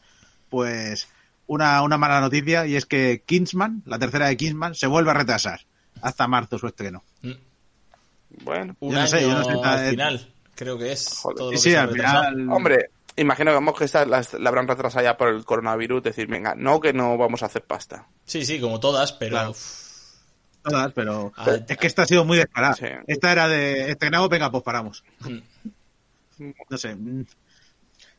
pues 0.50 1.08
una, 1.46 1.82
una 1.82 1.98
mala 1.98 2.20
noticia 2.20 2.66
y 2.66 2.74
es 2.74 2.86
que 2.86 3.22
Kingsman, 3.26 3.82
la 3.84 3.98
tercera 3.98 4.28
de 4.28 4.36
Kingsman, 4.36 4.74
se 4.74 4.86
vuelve 4.86 5.10
a 5.10 5.14
retrasar 5.14 5.60
hasta 6.02 6.26
marzo 6.28 6.58
su 6.58 6.66
estreno. 6.66 7.02
Mm, 7.22 7.32
Bueno, 8.42 8.76
Un 8.80 8.90
Yo 8.90 8.94
no 8.96 9.00
año 9.00 9.08
sé, 9.08 9.22
yo 9.22 9.32
no 9.32 9.44
sé, 9.44 9.52
al 9.62 9.90
final, 9.90 10.32
creo 10.54 10.76
que 10.78 10.92
es. 10.92 11.08
Joder. 11.18 11.36
todo 11.36 11.52
lo 11.52 11.58
Sí, 11.58 11.64
que 11.64 11.70
sí, 11.70 11.76
al 11.76 11.90
final. 11.92 12.48
hombre, 12.50 12.90
imagino 13.16 13.50
que 13.50 13.54
vamos 13.54 13.78
que 13.78 13.84
esta 13.84 14.04
la, 14.06 14.24
la 14.38 14.48
habrán 14.48 14.66
retrasado 14.68 15.04
ya 15.04 15.16
por 15.16 15.28
el 15.28 15.44
coronavirus, 15.44 16.02
decir, 16.02 16.26
venga, 16.26 16.54
no 16.56 16.80
que 16.80 16.92
no 16.92 17.16
vamos 17.16 17.42
a 17.42 17.46
hacer 17.46 17.62
pasta. 17.62 18.06
Sí, 18.24 18.44
sí, 18.44 18.60
como 18.60 18.80
todas, 18.80 19.12
pero. 19.12 19.30
Claro. 19.32 19.54
Todas, 20.62 20.92
pero 20.94 21.30
Ah, 21.36 21.56
es 21.68 21.76
que 21.76 21.86
esta 21.86 22.02
ha 22.02 22.06
sido 22.06 22.24
muy 22.24 22.38
descarada. 22.38 22.74
Sí. 22.74 22.86
Esta 23.06 23.30
era 23.32 23.48
de 23.48 23.90
estrenado, 23.90 24.28
venga, 24.30 24.50
pues 24.50 24.62
paramos. 24.64 25.04
mm, 25.20 26.50
No 26.70 26.78
sé. 26.78 26.96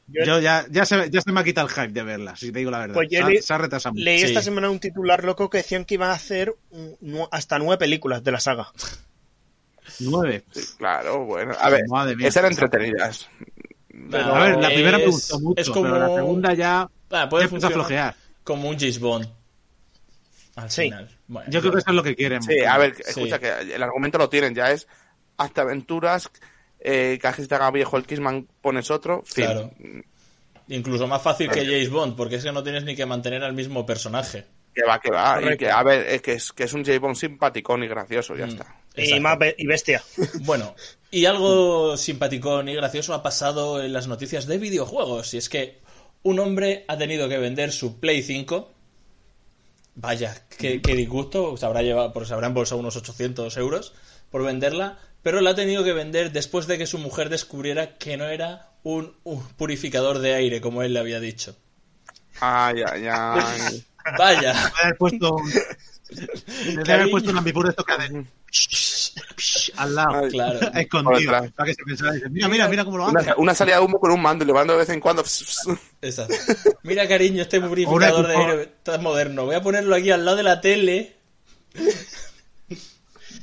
Yo- 0.08 0.24
Yo 0.24 0.40
ya, 0.40 0.66
ya, 0.70 0.86
se, 0.86 1.10
ya 1.10 1.20
se 1.22 1.32
me 1.32 1.40
ha 1.40 1.44
quitado 1.44 1.68
el 1.68 1.74
hype 1.74 1.88
de 1.94 2.04
verla, 2.04 2.36
si 2.36 2.52
te 2.52 2.60
digo 2.60 2.70
la 2.70 2.80
verdad. 2.80 2.94
Pues 2.94 3.08
yo 3.10 3.18
se, 3.20 3.24
ha, 3.24 3.30
le- 3.30 3.42
se 3.42 3.54
ha 3.54 3.58
retrasado 3.58 3.94
mucho. 3.94 4.04
Leí 4.06 4.20
Sí. 4.20 4.26
esta 4.26 4.42
semana 4.44 4.70
un 4.70 4.80
titular 4.80 5.24
loco 5.24 5.50
que 5.50 5.58
decían 5.58 5.84
que 5.84 5.96
iban 5.96 6.12
a 6.12 6.14
hacer 6.14 6.54
hasta 7.32 7.58
nueve 7.58 7.78
películas 7.80 8.24
de 8.24 8.32
la 8.32 8.40
saga. 8.40 8.68
Nueve. 10.00 10.44
Claro, 10.78 11.26
bueno. 11.26 11.54
A 11.60 11.70
ver, 11.70 11.82
Madre 11.88 12.16
mía. 12.16 12.28
esas 12.28 12.38
eran 12.38 12.52
entretenidas. 12.52 13.30
pero 14.12 14.36
a 14.36 14.44
ver, 14.44 14.58
la 14.58 14.68
primera 14.70 14.98
me 14.98 15.06
es- 15.06 15.12
gustó 15.12 15.40
mucho, 15.40 15.62
es 15.62 15.70
como, 15.70 15.86
pero 15.86 16.00
la 16.00 16.16
segunda 16.16 16.54
ya, 16.54 16.90
Ah, 17.12 17.30
puede 17.30 17.46
a 17.46 17.48
flojear. 17.48 18.16
como 18.44 18.70
un 18.70 18.78
Bond. 19.00 19.28
Al 20.56 20.70
Sí. 20.72 20.84
final. 20.84 21.10
Bueno, 21.28 21.50
Yo 21.52 21.60
creo 21.62 21.74
que 21.74 21.80
eso 21.80 21.90
es 21.90 21.96
lo 21.96 22.04
que 22.04 22.16
quieren. 22.16 22.42
Sí, 22.44 22.60
a 22.64 22.78
ver, 22.78 22.96
Sí. 22.96 23.04
escucha 23.08 23.40
que 23.40 23.74
el 23.74 23.82
argumento 23.82 24.18
lo 24.18 24.30
tienen, 24.30 24.54
ya 24.56 24.72
es 24.72 24.88
hasta 25.38 25.64
aventuras, 25.64 26.30
eh, 26.86 27.18
que 27.20 27.28
a 27.28 27.34
se 27.34 27.48
te 27.48 27.56
haga 27.56 27.72
viejo 27.72 27.98
el 27.98 28.06
Kissman 28.06 28.48
pones 28.62 28.92
otro, 28.92 29.24
fin. 29.26 29.46
Claro. 29.46 29.72
Incluso 30.68 31.08
más 31.08 31.22
fácil 31.22 31.50
que 31.50 31.64
James 31.66 31.90
Bond, 31.90 32.16
porque 32.16 32.36
es 32.36 32.44
que 32.44 32.52
no 32.52 32.64
tienes 32.64 32.84
ni 32.86 32.96
que 32.96 33.06
mantener 33.06 33.44
al 33.44 33.54
mismo 33.54 33.86
personaje. 33.86 34.46
Que 34.74 34.84
va, 34.84 35.00
que 35.00 35.12
va. 35.12 35.40
Y 35.42 35.58
que, 35.58 35.70
a 35.70 35.84
ver, 35.84 36.06
es 36.08 36.22
que 36.22 36.34
es, 36.34 36.52
que 36.52 36.64
es 36.64 36.74
un 36.74 36.84
J. 36.84 37.00
Bond 37.00 37.16
simpaticón 37.16 37.84
y 37.84 37.88
gracioso, 37.88 38.34
Mm. 38.34 38.38
ya 38.38 38.46
está. 38.46 38.76
Y, 38.98 39.20
más 39.20 39.38
be- 39.38 39.56
y 39.58 39.68
bestia. 39.68 40.02
Bueno, 40.42 40.76
y 41.12 41.26
algo 41.26 41.96
simpaticón 41.98 42.68
y 42.70 42.76
gracioso 42.76 43.14
ha 43.14 43.22
pasado 43.24 43.82
en 43.84 43.94
las 43.94 44.08
noticias 44.08 44.48
de 44.48 44.58
videojuegos. 44.58 45.34
Y 45.34 45.38
es 45.38 45.50
que 45.50 45.80
un 46.24 46.40
hombre 46.40 46.84
ha 46.88 46.98
tenido 46.98 47.30
que 47.30 47.38
vender 47.38 47.72
su 47.72 48.00
Play 48.00 48.22
5. 48.24 48.72
Vaya, 49.96 50.36
qué, 50.58 50.82
qué 50.82 50.94
disgusto. 50.96 51.56
Se 51.58 51.66
habrá, 51.66 51.82
llevado, 51.82 52.12
porque 52.12 52.28
se 52.28 52.34
habrá 52.34 52.48
embolsado 52.48 52.80
unos 52.82 52.96
800 52.98 53.56
euros 53.58 53.94
por 54.30 54.44
venderla. 54.44 54.98
Pero 55.26 55.42
la 55.42 55.50
ha 55.50 55.56
tenido 55.56 55.84
que 55.84 55.92
vender 55.92 56.32
después 56.32 56.68
de 56.68 56.78
que 56.78 56.86
su 56.86 57.00
mujer 57.00 57.30
descubriera 57.30 57.98
que 57.98 58.16
no 58.16 58.26
era 58.26 58.70
un, 58.84 59.16
un 59.24 59.44
purificador 59.54 60.20
de 60.20 60.36
aire, 60.36 60.62
como 60.62 60.84
él 60.84 60.94
le 60.94 61.00
había 61.00 61.20
dicho. 61.20 61.56
Ay, 62.40 62.84
ay, 62.88 63.08
ay. 63.10 63.84
Vaya. 64.20 64.54
Debe 64.54 64.70
haber 64.84 64.98
puesto 65.00 65.34
un, 65.34 65.52
debe 66.76 66.94
haber 66.94 67.10
puesto 67.10 67.32
un 67.32 67.40
ambipur 67.40 67.64
de 67.64 67.72
estos 67.72 67.84
que 67.84 67.92
hace 67.94 68.26
al 69.78 69.96
lado. 69.96 70.16
Ay, 70.26 70.30
Claro. 70.30 70.60
Escondido. 70.76 71.32
Para 71.56 71.66
que 71.66 71.74
se 71.74 71.84
pensara, 71.84 72.12
dice, 72.12 72.30
mira, 72.30 72.48
mira, 72.48 72.68
mira 72.68 72.86
cómo 72.86 72.98
lo 73.00 73.08
hace. 73.08 73.18
Una, 73.18 73.36
una 73.38 73.56
salida 73.56 73.80
de 73.80 73.82
humo 73.84 74.00
con 74.00 74.12
un 74.12 74.22
mando 74.22 74.44
y 74.44 74.48
le 74.48 74.54
mando 74.54 74.74
de 74.74 74.80
vez 74.80 74.90
en 74.90 75.00
cuando. 75.00 75.24
Exacto. 76.04 76.36
Mira, 76.84 77.08
cariño, 77.08 77.42
este 77.42 77.60
purificador 77.60 78.28
de 78.28 78.36
aire 78.38 78.62
está 78.62 79.00
moderno. 79.00 79.46
Voy 79.46 79.56
a 79.56 79.64
ponerlo 79.64 79.96
aquí 79.96 80.12
al 80.12 80.24
lado 80.24 80.38
de 80.38 80.44
la 80.44 80.62
tele. 80.62 81.16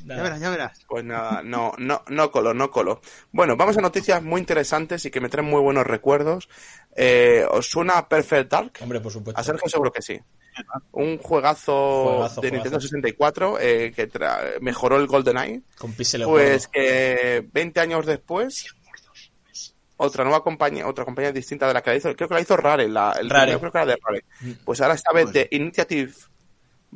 Ya 0.04 0.22
verás, 0.22 0.40
ya 0.40 0.50
verás. 0.50 0.80
Pues 0.88 1.04
nada, 1.04 1.42
no, 1.42 1.72
no, 1.78 2.02
no 2.08 2.30
colo, 2.30 2.52
no 2.54 2.70
colo. 2.70 3.00
Bueno, 3.30 3.56
vamos 3.56 3.76
a 3.78 3.80
noticias 3.80 4.22
muy 4.22 4.40
interesantes 4.40 5.04
y 5.04 5.10
que 5.10 5.20
me 5.20 5.28
traen 5.28 5.48
muy 5.48 5.60
buenos 5.60 5.86
recuerdos. 5.86 6.48
Eh, 6.96 7.44
¿Os 7.50 7.66
suena 7.68 8.08
Perfect 8.08 8.50
Dark? 8.50 8.72
Hombre, 8.80 9.00
por 9.00 9.12
supuesto. 9.12 9.40
A 9.40 9.44
Sergio 9.44 9.68
seguro 9.68 9.92
que 9.92 10.02
sí. 10.02 10.20
Un 10.92 11.16
juegazo, 11.18 12.04
Juegazo, 12.16 12.40
de 12.42 12.48
juegazo. 12.48 12.54
Nintendo 12.54 12.80
64 12.80 13.58
eh, 13.60 13.92
que 13.96 14.10
tra- 14.10 14.60
mejoró 14.60 14.96
el 14.98 15.06
GoldenEye. 15.06 15.62
Con 15.78 15.94
Pues 16.26 16.68
que 16.68 17.46
20 17.52 17.80
años 17.80 18.04
después, 18.04 18.66
otra 19.96 20.24
nueva 20.24 20.42
compañía, 20.42 20.86
otra 20.88 21.04
compañía 21.04 21.32
distinta 21.32 21.66
de 21.68 21.74
la 21.74 21.82
que 21.82 21.90
la 21.90 21.96
hizo, 21.96 22.14
creo 22.14 22.28
que 22.28 22.34
la 22.34 22.40
hizo 22.40 22.56
Rare, 22.56 22.88
la, 22.88 23.12
el 23.18 23.30
Rare. 23.30 23.52
primero 23.52 23.60
creo 23.60 23.72
que 23.72 23.78
era 23.78 23.86
de 23.86 23.98
Rare. 24.04 24.24
Pues 24.64 24.80
ahora 24.80 24.94
esta 24.94 25.12
vez 25.12 25.32
de 25.32 25.48
Initiative 25.52 26.12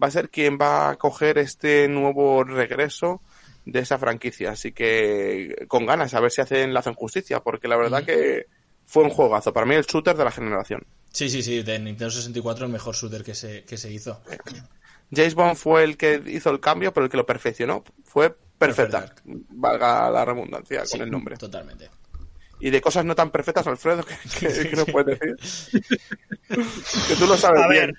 va 0.01 0.09
a 0.09 0.11
ser 0.11 0.31
quien 0.31 0.59
va 0.61 0.91
a 0.91 0.97
coger 0.97 1.39
este 1.39 1.89
nuevo 1.89 2.45
regreso 2.45 3.23
de 3.65 3.81
esa 3.81 3.99
franquicia. 3.99 4.53
Así 4.53 4.73
que 4.73 5.67
con 5.69 5.87
ganas, 5.87 6.15
a 6.15 6.21
ver 6.21 6.31
si 6.31 6.41
hacen, 6.41 6.73
le 6.73 6.79
hacen 6.79 6.95
justicia, 6.95 7.41
porque 7.41 7.69
la 7.69 7.77
verdad 7.77 8.05
que 8.05 8.47
fue 8.87 9.03
un 9.05 9.11
juegazo. 9.11 9.53
Para 9.53 9.67
mí 9.67 9.75
el 9.75 9.85
shooter 9.85 10.17
de 10.17 10.25
la 10.25 10.31
generación. 10.31 10.87
Sí, 11.13 11.29
sí, 11.31 11.43
sí, 11.43 11.63
de 11.63 11.79
Nintendo 11.79 12.11
64 12.11 12.67
el 12.67 12.73
mejor 12.73 12.95
shooter 12.95 13.25
que 13.25 13.35
se, 13.35 13.65
que 13.65 13.77
se 13.77 13.91
hizo. 13.91 14.21
James 15.15 15.35
Bond 15.35 15.57
fue 15.57 15.85
el 15.85 15.97
que 15.97 16.23
hizo 16.27 16.51
el 16.51 16.61
cambio, 16.61 16.93
pero 16.93 17.05
el 17.05 17.11
que 17.11 17.17
lo 17.17 17.27
perfeccionó 17.27 17.83
fue 18.05 18.31
Perfect 18.31 18.91
Perfect 18.91 18.93
Dark. 18.93 19.23
Valga 19.25 20.11
la 20.11 20.25
redundancia 20.25 20.83
con 20.91 21.01
el 21.01 21.11
nombre. 21.11 21.37
Totalmente. 21.37 21.91
Y 22.59 22.71
de 22.71 22.81
cosas 22.81 23.05
no 23.05 23.15
tan 23.15 23.31
perfectas, 23.31 23.67
Alfredo, 23.67 24.05
que, 24.39 24.49
que, 24.49 24.71
que 24.71 24.77
no 24.77 24.87
puedes 24.87 25.19
decir. 25.19 25.37
que 27.09 27.17
tú 27.17 27.27
lo 27.27 27.37
sabes 27.37 27.63
A 27.63 27.69
bien. 27.69 27.87
ver, 27.87 27.97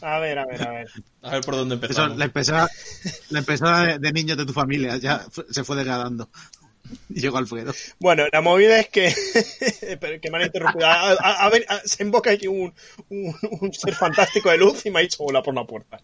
a 0.00 0.18
ver, 0.18 0.38
a 0.38 0.46
ver, 0.46 0.62
a 0.66 0.70
ver. 0.70 0.88
A 1.22 1.30
ver 1.32 1.40
por 1.44 1.56
dónde 1.56 1.74
Eso, 1.76 1.84
empezamos. 1.84 2.18
la 2.18 2.24
empezada, 2.24 2.70
la 3.30 3.38
empezada 3.40 3.86
de, 3.86 3.98
de 3.98 4.12
niños 4.12 4.36
de 4.36 4.46
tu 4.46 4.52
familia 4.52 4.96
ya 4.96 5.24
se 5.50 5.64
fue 5.64 5.76
degradando. 5.76 6.28
Y 7.08 7.20
llegó 7.22 7.38
Alfredo. 7.38 7.72
Bueno, 7.98 8.24
la 8.30 8.42
movida 8.42 8.78
es 8.78 8.88
que, 8.90 9.12
que 10.22 10.30
me 10.30 10.36
han 10.38 10.44
interrumpido. 10.44 10.86
A, 10.86 11.12
a- 11.12 11.46
a 11.46 11.48
ver, 11.48 11.64
a- 11.68 11.80
se 11.80 12.02
invoca 12.02 12.30
aquí 12.30 12.46
un, 12.46 12.74
un, 13.08 13.34
un 13.60 13.72
ser 13.72 13.94
fantástico 13.94 14.50
de 14.50 14.58
luz 14.58 14.84
y 14.84 14.90
me 14.90 14.98
ha 14.98 15.02
dicho 15.02 15.22
hola 15.24 15.42
por 15.42 15.54
la 15.54 15.64
puerta. 15.64 15.98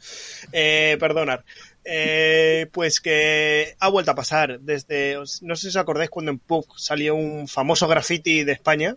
Eh, 0.52 0.96
perdonar. 0.98 1.44
Eh, 1.84 2.66
pues 2.72 3.00
que 3.00 3.74
ha 3.78 3.88
vuelto 3.88 4.10
a 4.10 4.14
pasar 4.14 4.58
desde, 4.60 5.16
no 5.42 5.54
sé 5.56 5.62
si 5.62 5.68
os 5.68 5.76
acordáis 5.76 6.08
cuando 6.10 6.30
en 6.32 6.38
PUC 6.38 6.76
salió 6.78 7.14
un 7.14 7.46
famoso 7.46 7.86
graffiti 7.86 8.42
de 8.44 8.52
España 8.52 8.96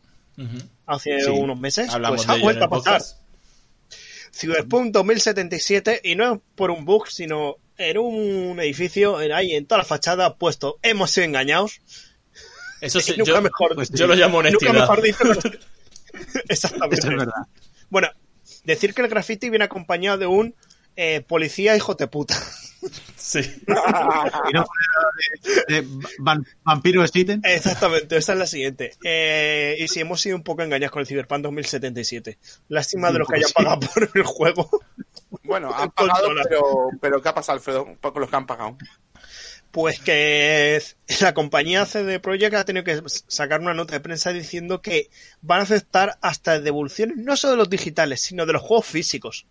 hace 0.86 1.20
Sí. 1.22 1.30
unos 1.32 1.60
meses. 1.60 1.90
Hablamos 1.94 2.26
pues 2.26 2.28
de 2.28 2.34
ha 2.34 2.44
vuelto 2.44 2.64
a 2.66 2.70
pasar. 2.70 2.94
podcast. 3.00 3.23
Cyberpunk 4.36 4.92
2077 4.92 6.02
y 6.04 6.16
no 6.16 6.42
por 6.56 6.72
un 6.72 6.86
bug, 6.86 7.08
sino 7.08 7.58
en 7.78 7.98
un 7.98 8.60
edificio, 8.60 9.22
en 9.22 9.32
ahí, 9.32 9.54
en 9.54 9.66
toda 9.66 9.80
la 9.80 9.86
fachada, 9.86 10.36
puesto, 10.38 10.78
hemos 10.82 11.12
sido 11.12 11.26
engañados. 11.26 11.82
Eso 12.82 13.00
sí, 13.00 13.14
nunca 13.18 13.32
yo, 13.34 13.42
mejor- 13.42 13.76
pues 13.76 13.90
yo 13.92 14.08
lo 14.08 14.16
llamo 14.16 14.42
Nunca 14.42 14.50
honestidad. 14.50 14.74
mejor 14.74 15.02
dicho. 15.02 15.18
Exactamente. 16.50 17.00
Eso 17.00 17.10
es 17.12 17.18
verdad. 17.18 17.34
Bueno, 17.90 18.10
decir 18.64 18.94
que 18.94 19.02
el 19.02 19.08
graffiti 19.08 19.50
viene 19.50 19.66
acompañado 19.66 20.18
de 20.18 20.28
un 20.28 20.56
eh, 20.96 21.22
policía 21.22 21.76
hijo 21.76 21.96
de 21.96 22.08
puta. 22.08 22.36
Sí. 23.18 23.40
Y 24.50 24.54
no 24.54 24.66
de, 25.68 25.82
de 25.82 25.88
van- 26.20 26.46
Vampiro 26.64 27.06
Steven. 27.08 27.42
Exactamente, 27.44 28.18
esa 28.18 28.34
es 28.34 28.40
la 28.40 28.48
siguiente. 28.48 28.94
Eh, 29.04 29.76
y 29.80 29.88
si 29.88 30.00
hemos 30.00 30.22
sido 30.22 30.36
un 30.36 30.44
poco 30.44 30.62
engañados 30.64 30.92
con 30.92 31.02
el 31.02 31.08
Cyberpunk 31.08 31.42
2077. 31.44 32.38
Lástima 32.70 33.12
de 33.12 33.20
los 33.20 33.28
que 33.28 33.36
hayan 33.38 33.48
Sí. 33.48 33.54
pagado 33.56 33.80
por 33.80 34.10
el 34.14 34.24
juego. 34.24 34.70
Bueno, 35.44 35.74
han 35.74 35.92
pagado, 35.96 36.30
pero, 36.48 36.64
pero 37.02 37.22
¿qué 37.22 37.30
ha 37.30 37.34
pasado, 37.36 37.58
Alfredo? 37.58 37.88
Con 38.02 38.20
los 38.22 38.30
que 38.30 38.36
han 38.36 38.46
pagado. 38.48 38.78
Pues 39.72 40.00
que 40.00 40.80
la 41.20 41.34
compañía 41.34 41.86
CD 41.88 42.20
Projekt 42.20 42.54
ha 42.56 42.64
tenido 42.66 42.84
que 42.84 43.02
sacar 43.28 43.60
una 43.60 43.74
nota 43.74 43.94
de 43.96 44.02
prensa 44.02 44.32
diciendo 44.32 44.84
que 44.84 45.10
van 45.42 45.62
a 45.62 45.64
aceptar 45.64 46.18
hasta 46.22 46.60
devoluciones 46.60 47.18
no 47.18 47.36
solo 47.36 47.52
de 47.54 47.58
los 47.58 47.70
digitales, 47.72 48.22
sino 48.22 48.46
de 48.46 48.54
los 48.54 48.62
juegos 48.62 48.86
físicos. 48.86 49.48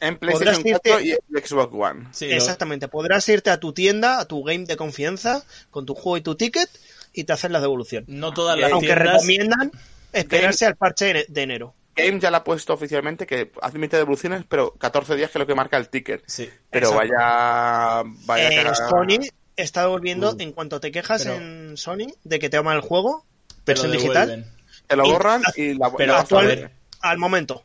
En 0.00 0.16
PlayStation 0.18 0.62
Podrás 0.62 0.80
4 0.82 0.98
irte- 1.00 1.04
y 1.06 1.10
en 1.12 1.46
Xbox 1.46 1.72
One. 1.74 2.08
Sí, 2.12 2.28
lo- 2.28 2.34
Exactamente, 2.34 2.88
podrás 2.88 3.28
irte 3.28 3.50
a 3.50 3.60
tu 3.60 3.72
tienda, 3.72 4.18
a 4.20 4.24
tu 4.26 4.42
game 4.42 4.64
de 4.64 4.76
confianza, 4.76 5.44
con 5.70 5.84
tu 5.86 5.94
juego 5.94 6.16
y 6.16 6.20
tu 6.22 6.34
ticket, 6.36 6.68
y 7.12 7.24
te 7.24 7.32
hacen 7.32 7.52
la 7.52 7.60
devolución. 7.60 8.04
no 8.08 8.32
todas 8.32 8.58
las 8.58 8.72
Aunque 8.72 8.86
tiendas. 8.88 9.12
recomiendan 9.14 9.72
esperarse 10.12 10.66
al 10.66 10.76
parche 10.76 11.26
de- 11.28 11.42
enero. 11.42 11.74
Game 11.96 12.18
ya 12.20 12.30
la 12.30 12.38
ha 12.38 12.44
puesto 12.44 12.72
oficialmente 12.72 13.26
que 13.26 13.50
admite 13.60 13.96
devoluciones, 13.98 14.44
pero 14.48 14.72
14 14.78 15.16
días 15.16 15.30
que 15.30 15.38
es 15.38 15.40
lo 15.40 15.46
que 15.46 15.54
marca 15.54 15.76
el 15.76 15.88
ticket. 15.90 16.22
Sí. 16.26 16.48
Pero 16.70 16.92
vaya. 16.94 18.02
vaya 18.24 18.48
Eh. 18.48 18.74
Sony 18.74 19.28
está 19.56 19.82
devolviendo, 19.82 20.30
Uh. 20.32 20.36
en 20.38 20.52
cuanto 20.52 20.80
te 20.80 20.90
quejas 20.92 21.24
Pero- 21.24 21.36
en 21.36 21.76
Sony 21.76 22.06
de 22.24 22.38
que 22.38 22.48
te 22.48 22.56
aman 22.56 22.76
el 22.76 22.80
juego, 22.82 23.26
pero 23.64 23.82
versión 23.82 23.92
digital. 23.92 24.46
Te 24.86 24.96
lo 24.96 25.04
y- 25.06 25.10
borran 25.10 25.42
y 25.56 25.74
la. 25.74 25.92
pero 25.94 26.12
la- 26.14 26.20
actual- 26.20 26.50
actual, 26.50 26.70
al 27.00 27.18
momento. 27.18 27.64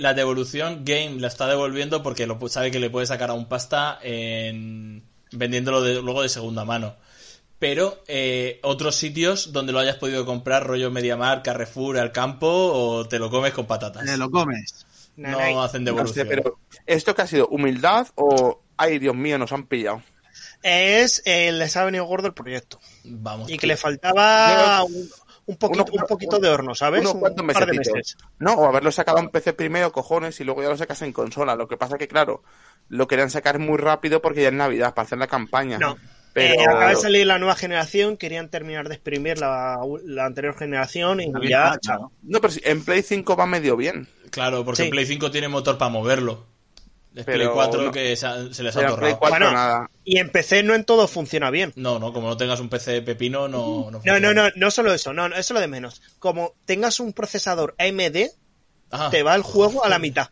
La 0.00 0.14
devolución 0.14 0.84
Game 0.84 1.20
la 1.20 1.28
está 1.28 1.46
devolviendo 1.46 2.02
porque 2.02 2.26
lo, 2.26 2.38
sabe 2.48 2.70
que 2.70 2.80
le 2.80 2.90
puede 2.90 3.06
sacar 3.06 3.30
a 3.30 3.34
un 3.34 3.48
pasta 3.48 3.98
en 4.02 5.04
vendiéndolo 5.32 5.80
de- 5.82 6.02
luego 6.02 6.22
de 6.22 6.28
segunda 6.28 6.64
mano. 6.64 6.96
Pero 7.60 8.02
eh, 8.08 8.58
otros 8.62 8.96
sitios 8.96 9.52
donde 9.52 9.72
lo 9.72 9.78
hayas 9.78 9.96
podido 9.96 10.24
comprar, 10.24 10.66
rollo 10.66 10.90
Mediamar, 10.90 11.42
Carrefour, 11.42 11.98
al 11.98 12.10
campo, 12.10 12.48
o 12.48 13.06
te 13.06 13.18
lo 13.18 13.30
comes 13.30 13.52
con 13.52 13.66
patatas. 13.66 14.04
Te 14.06 14.16
lo 14.16 14.30
comes. 14.30 14.86
No 15.16 15.62
hacen 15.62 15.84
no 15.84 15.90
sé, 15.90 15.94
devolución. 15.94 16.28
pero 16.28 16.58
¿esto 16.86 17.14
que 17.14 17.22
ha 17.22 17.26
sido? 17.26 17.46
¿Humildad 17.48 18.08
o.? 18.14 18.62
Ay, 18.78 18.98
Dios 18.98 19.14
mío, 19.14 19.36
nos 19.36 19.52
han 19.52 19.66
pillado. 19.66 20.02
Es, 20.62 21.22
eh, 21.26 21.52
les 21.52 21.76
ha 21.76 21.84
venido 21.84 22.04
gordo 22.04 22.28
el 22.28 22.34
proyecto. 22.34 22.80
Vamos. 23.04 23.50
Y 23.50 23.58
que 23.58 23.66
le 23.66 23.76
faltaba 23.76 24.82
un, 24.84 25.10
un 25.50 25.56
poquito, 25.56 25.84
Uno- 25.92 26.02
un 26.02 26.08
poquito 26.08 26.38
de 26.38 26.48
horno, 26.48 26.74
¿sabes? 26.74 27.00
unos 27.02 27.14
Un 27.14 27.20
par 27.20 27.66
de 27.66 27.72
meses. 27.76 28.16
No, 28.38 28.54
o 28.54 28.66
haberlo 28.66 28.90
sacado 28.92 29.18
en 29.18 29.28
PC 29.28 29.52
primero, 29.52 29.92
cojones, 29.92 30.40
y 30.40 30.44
luego 30.44 30.62
ya 30.62 30.68
lo 30.68 30.76
sacas 30.76 31.02
en 31.02 31.12
consola. 31.12 31.54
Lo 31.56 31.68
que 31.68 31.76
pasa 31.76 31.98
que, 31.98 32.08
claro, 32.08 32.42
lo 32.88 33.06
querían 33.08 33.30
sacar 33.30 33.58
muy 33.58 33.78
rápido 33.78 34.22
porque 34.22 34.42
ya 34.42 34.48
es 34.48 34.54
Navidad, 34.54 34.94
para 34.94 35.06
hacer 35.06 35.18
la 35.18 35.26
campaña. 35.26 35.78
No. 35.78 35.96
Pero. 36.32 36.54
Eh, 36.54 36.64
acaba 36.64 36.90
de 36.90 36.96
salir 36.96 37.26
la 37.26 37.38
nueva 37.38 37.56
generación, 37.56 38.16
querían 38.16 38.48
terminar 38.50 38.88
de 38.88 38.94
exprimir 38.94 39.38
la, 39.38 39.78
la 40.04 40.26
anterior 40.26 40.56
generación 40.56 41.20
y 41.20 41.32
También, 41.32 41.50
ya, 41.50 41.76
chao. 41.80 42.12
No, 42.22 42.40
pero 42.40 42.54
en 42.62 42.84
Play 42.84 43.02
5 43.02 43.34
va 43.36 43.46
medio 43.46 43.76
bien. 43.76 44.06
Claro, 44.30 44.64
porque 44.64 44.84
Sí. 44.84 44.90
Play 44.90 45.06
5 45.06 45.32
tiene 45.32 45.48
motor 45.48 45.76
para 45.76 45.90
moverlo. 45.90 46.46
Es 47.14 47.24
Play 47.24 47.38
Pero 47.38 47.54
4 47.54 47.82
no. 47.82 47.90
que 47.92 48.14
se, 48.16 48.26
ha- 48.26 48.52
se 48.54 48.62
les 48.62 48.76
ha 48.76 48.96
Play. 48.96 49.14
4 49.18 49.28
Bueno, 49.30 49.50
nada. 49.52 49.90
Y 50.04 50.18
en 50.18 50.30
PC 50.30 50.62
no 50.62 50.74
en 50.74 50.84
todo 50.84 51.08
funciona 51.08 51.50
bien. 51.50 51.72
No, 51.76 51.98
no, 51.98 52.12
como 52.12 52.28
no 52.28 52.36
tengas 52.36 52.60
un 52.60 52.68
PC 52.68 52.92
de 52.92 53.02
pepino, 53.02 53.48
no. 53.48 53.58
No, 53.58 53.90
No, 53.90 53.92
funciona. 53.98 54.20
no, 54.20 54.34
no, 54.34 54.48
no 54.54 54.70
solo 54.70 54.94
eso, 54.94 55.12
no, 55.12 55.28
no, 55.28 55.34
eso 55.34 55.40
es 55.40 55.50
lo 55.50 55.60
de 55.60 55.66
menos. 55.68 56.02
Como 56.20 56.54
tengas 56.66 57.00
un 57.00 57.12
procesador 57.12 57.74
AMD, 57.78 58.28
Ah, 58.92 59.08
te 59.10 59.22
va 59.22 59.34
el 59.36 59.42
juego 59.42 59.84
a 59.84 59.88
la 59.88 59.98
mitad. 60.00 60.30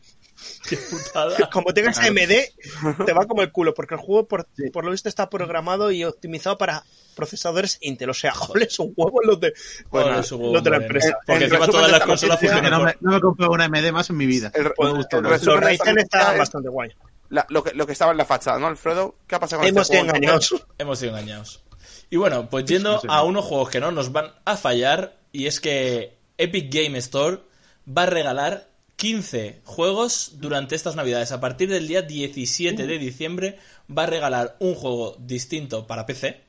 Qué 0.69 0.77
putada. 0.77 1.37
Como 1.53 1.73
tengas 1.75 1.99
AMD, 1.99 3.05
te 3.07 3.13
va 3.13 3.27
como 3.27 3.43
el 3.43 3.51
culo, 3.53 3.75
porque 3.75 3.95
el 3.95 4.01
juego, 4.01 4.27
por, 4.29 4.47
Sí. 4.57 4.71
por 4.71 4.85
lo 4.85 4.91
visto, 4.91 5.09
está 5.09 5.29
programado 5.31 5.91
y 5.91 6.05
optimizado 6.05 6.59
para 6.59 6.85
procesadores 7.15 7.79
Intel. 7.81 8.11
O 8.11 8.15
sea, 8.15 8.33
joder, 8.33 8.71
son 8.71 8.93
huevos 8.97 9.21
los 9.25 9.41
de, 9.41 9.53
huevo 9.91 10.11
los 10.53 10.63
de 10.63 10.71
la 10.71 10.77
empresa. 10.77 11.19
Porque 11.27 11.45
En 11.45 11.51
encima 11.51 11.67
todas 11.67 11.91
las 11.91 12.03
consolas 12.03 12.39
funcionan 12.41 12.71
no, 12.71 12.83
me, 12.85 12.97
no 13.01 13.11
me 13.11 13.17
he 13.17 13.21
comprado 13.21 13.53
una 13.53 13.69
MD 13.69 13.93
más 13.93 14.09
en 14.11 14.17
mi 14.17 14.27
vida. 14.27 14.53
El- 14.55 14.73
gustó 14.77 15.19
el 15.19 15.25
Los 15.25 15.43
Ryzen 15.61 15.99
están 15.99 16.39
bastante 16.39 16.69
guay. 16.69 16.91
la- 17.31 17.47
lo, 17.51 17.63
que, 17.63 17.75
lo 17.75 17.87
que 17.87 17.93
estaba 17.93 18.13
en 18.13 18.19
la 18.19 18.25
fachada, 18.25 18.59
¿no, 18.59 18.67
Alfredo? 18.69 19.17
¿Qué 19.27 19.35
ha 19.35 19.41
pasado 19.41 19.61
con 19.61 19.69
Hemos 19.69 19.83
este 19.83 19.95
sido 19.95 20.05
juego? 20.05 20.17
engañados. 20.17 20.67
Hemos 20.79 20.99
sido 20.99 21.11
engañados. 21.17 21.65
Y 22.11 22.17
bueno, 22.17 22.49
pues 22.49 22.65
yendo 22.65 23.03
a 23.09 23.23
unos 23.25 23.45
juegos 23.45 23.69
que 23.71 23.81
no 23.81 23.91
nos 23.91 24.13
van 24.13 24.33
a 24.45 24.57
fallar, 24.57 25.17
y 25.33 25.47
es 25.47 25.61
que 25.61 26.17
Epic 26.39 26.73
Game 26.73 26.97
Store 26.99 27.41
va 27.87 28.05
a 28.05 28.07
regalar 28.07 28.69
15 28.99 29.61
juegos 29.65 30.33
durante 30.41 30.75
estas 30.75 30.97
navidades. 30.97 31.31
A 31.31 31.41
partir 31.41 31.71
del 31.71 31.87
día 31.87 32.03
17 32.03 32.85
de 32.85 32.99
diciembre 32.99 33.59
va 33.97 34.03
a 34.03 34.07
regalar 34.07 34.57
un 34.59 34.75
juego 34.75 35.17
distinto 35.21 35.87
para 35.87 36.05
PC 36.05 36.41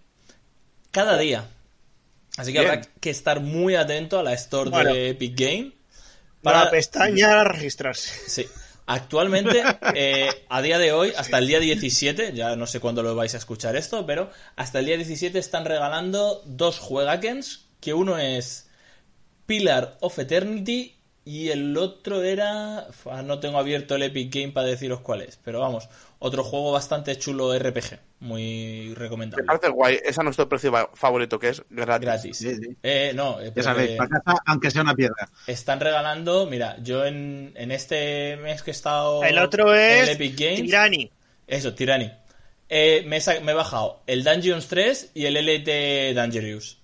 cada 0.90 1.16
día. 1.20 1.48
Así 2.38 2.52
que 2.52 2.60
Bien. 2.60 2.72
habrá 2.72 2.90
que 3.00 3.12
estar 3.12 3.40
muy 3.40 3.76
atento 3.76 4.18
a 4.18 4.24
la 4.24 4.34
store 4.34 4.72
Bueno. 4.72 4.94
de 4.94 5.10
Epic 5.10 5.40
Game. 5.40 5.74
Para 6.42 6.66
la 6.66 6.72
pestaña 6.72 7.44
registrarse. 7.44 8.12
Sí. 8.28 8.48
Actualmente, 8.88 9.62
eh, 9.94 10.30
a 10.50 10.64
día 10.64 10.80
de 10.80 10.92
hoy, 10.92 11.14
hasta 11.16 11.38
el 11.38 11.46
día 11.46 11.60
17, 11.60 12.34
ya 12.34 12.56
no 12.56 12.66
sé 12.66 12.80
cuándo 12.80 13.04
lo 13.04 13.14
vais 13.14 13.36
a 13.36 13.38
escuchar 13.38 13.76
esto, 13.76 14.08
pero 14.08 14.32
hasta 14.56 14.80
el 14.80 14.86
día 14.86 14.98
17 14.98 15.38
están 15.38 15.66
regalando 15.66 16.42
dos 16.48 16.80
juegakens, 16.80 17.68
que 17.80 17.94
uno 17.94 18.18
es 18.18 18.68
Pillar 19.46 19.98
of 20.00 20.18
Eternity 20.18 20.99
y 21.26 21.50
el 21.50 21.76
otro 21.78 22.24
era... 22.24 22.88
No 23.24 23.40
tengo 23.40 23.58
abierto 23.60 23.96
el 23.96 24.04
Epic 24.04 24.34
Game 24.34 24.52
para 24.52 24.68
deciros 24.68 25.02
cuál 25.02 25.22
es, 25.22 25.38
pero 25.44 25.60
vamos, 25.60 25.88
otro 26.20 26.44
juego 26.44 26.72
bastante 26.72 27.18
chulo 27.18 27.58
RPG, 27.58 28.00
muy 28.22 28.88
Me 28.90 28.96
recomendable. 28.96 29.46
parece 29.46 29.70
guay. 29.70 29.96
Ese 29.96 30.10
es 30.10 30.24
nuestro 30.24 30.50
precio 30.50 30.72
fa- 30.72 30.90
favorito, 30.94 31.38
que 31.40 31.50
es 31.50 31.64
gratis. 31.70 32.06
Gratis. 32.06 32.38
Sí, 32.38 32.56
sí. 32.56 32.76
Eh, 32.84 33.12
no, 33.16 33.40
eh, 33.40 33.46
Ya 33.46 33.50
porque- 33.50 33.64
sabéis, 33.64 33.92
para 33.98 34.10
casa, 34.10 34.42
aunque 34.46 34.72
sea 34.72 34.82
una 34.82 34.96
piedra. 34.96 35.30
están 35.48 35.80
regalando, 35.80 36.46
mira, 36.48 36.78
yo 36.82 37.06
en, 37.06 37.54
en 37.56 37.72
este 37.72 38.38
mes 38.38 38.64
que 38.64 38.72
he 38.72 38.74
estado 38.74 39.24
El 39.24 39.38
otro 39.40 39.74
en 39.76 39.80
es 40.04 40.10
el 40.10 40.16
Epic 40.16 40.40
Games, 40.40 40.62
Tirani. 40.62 41.12
eso, 41.48 41.74
Tyranny, 41.76 42.12
eh, 42.70 43.04
me, 43.08 43.18
he 43.18 43.40
me 43.42 43.52
he 43.52 43.56
bajado 43.56 44.02
el 44.08 44.24
Dungeons 44.24 44.68
3 44.68 45.12
y 45.14 45.26
el 45.26 45.38
LT 45.38 46.14
Dangerous. 46.16 46.79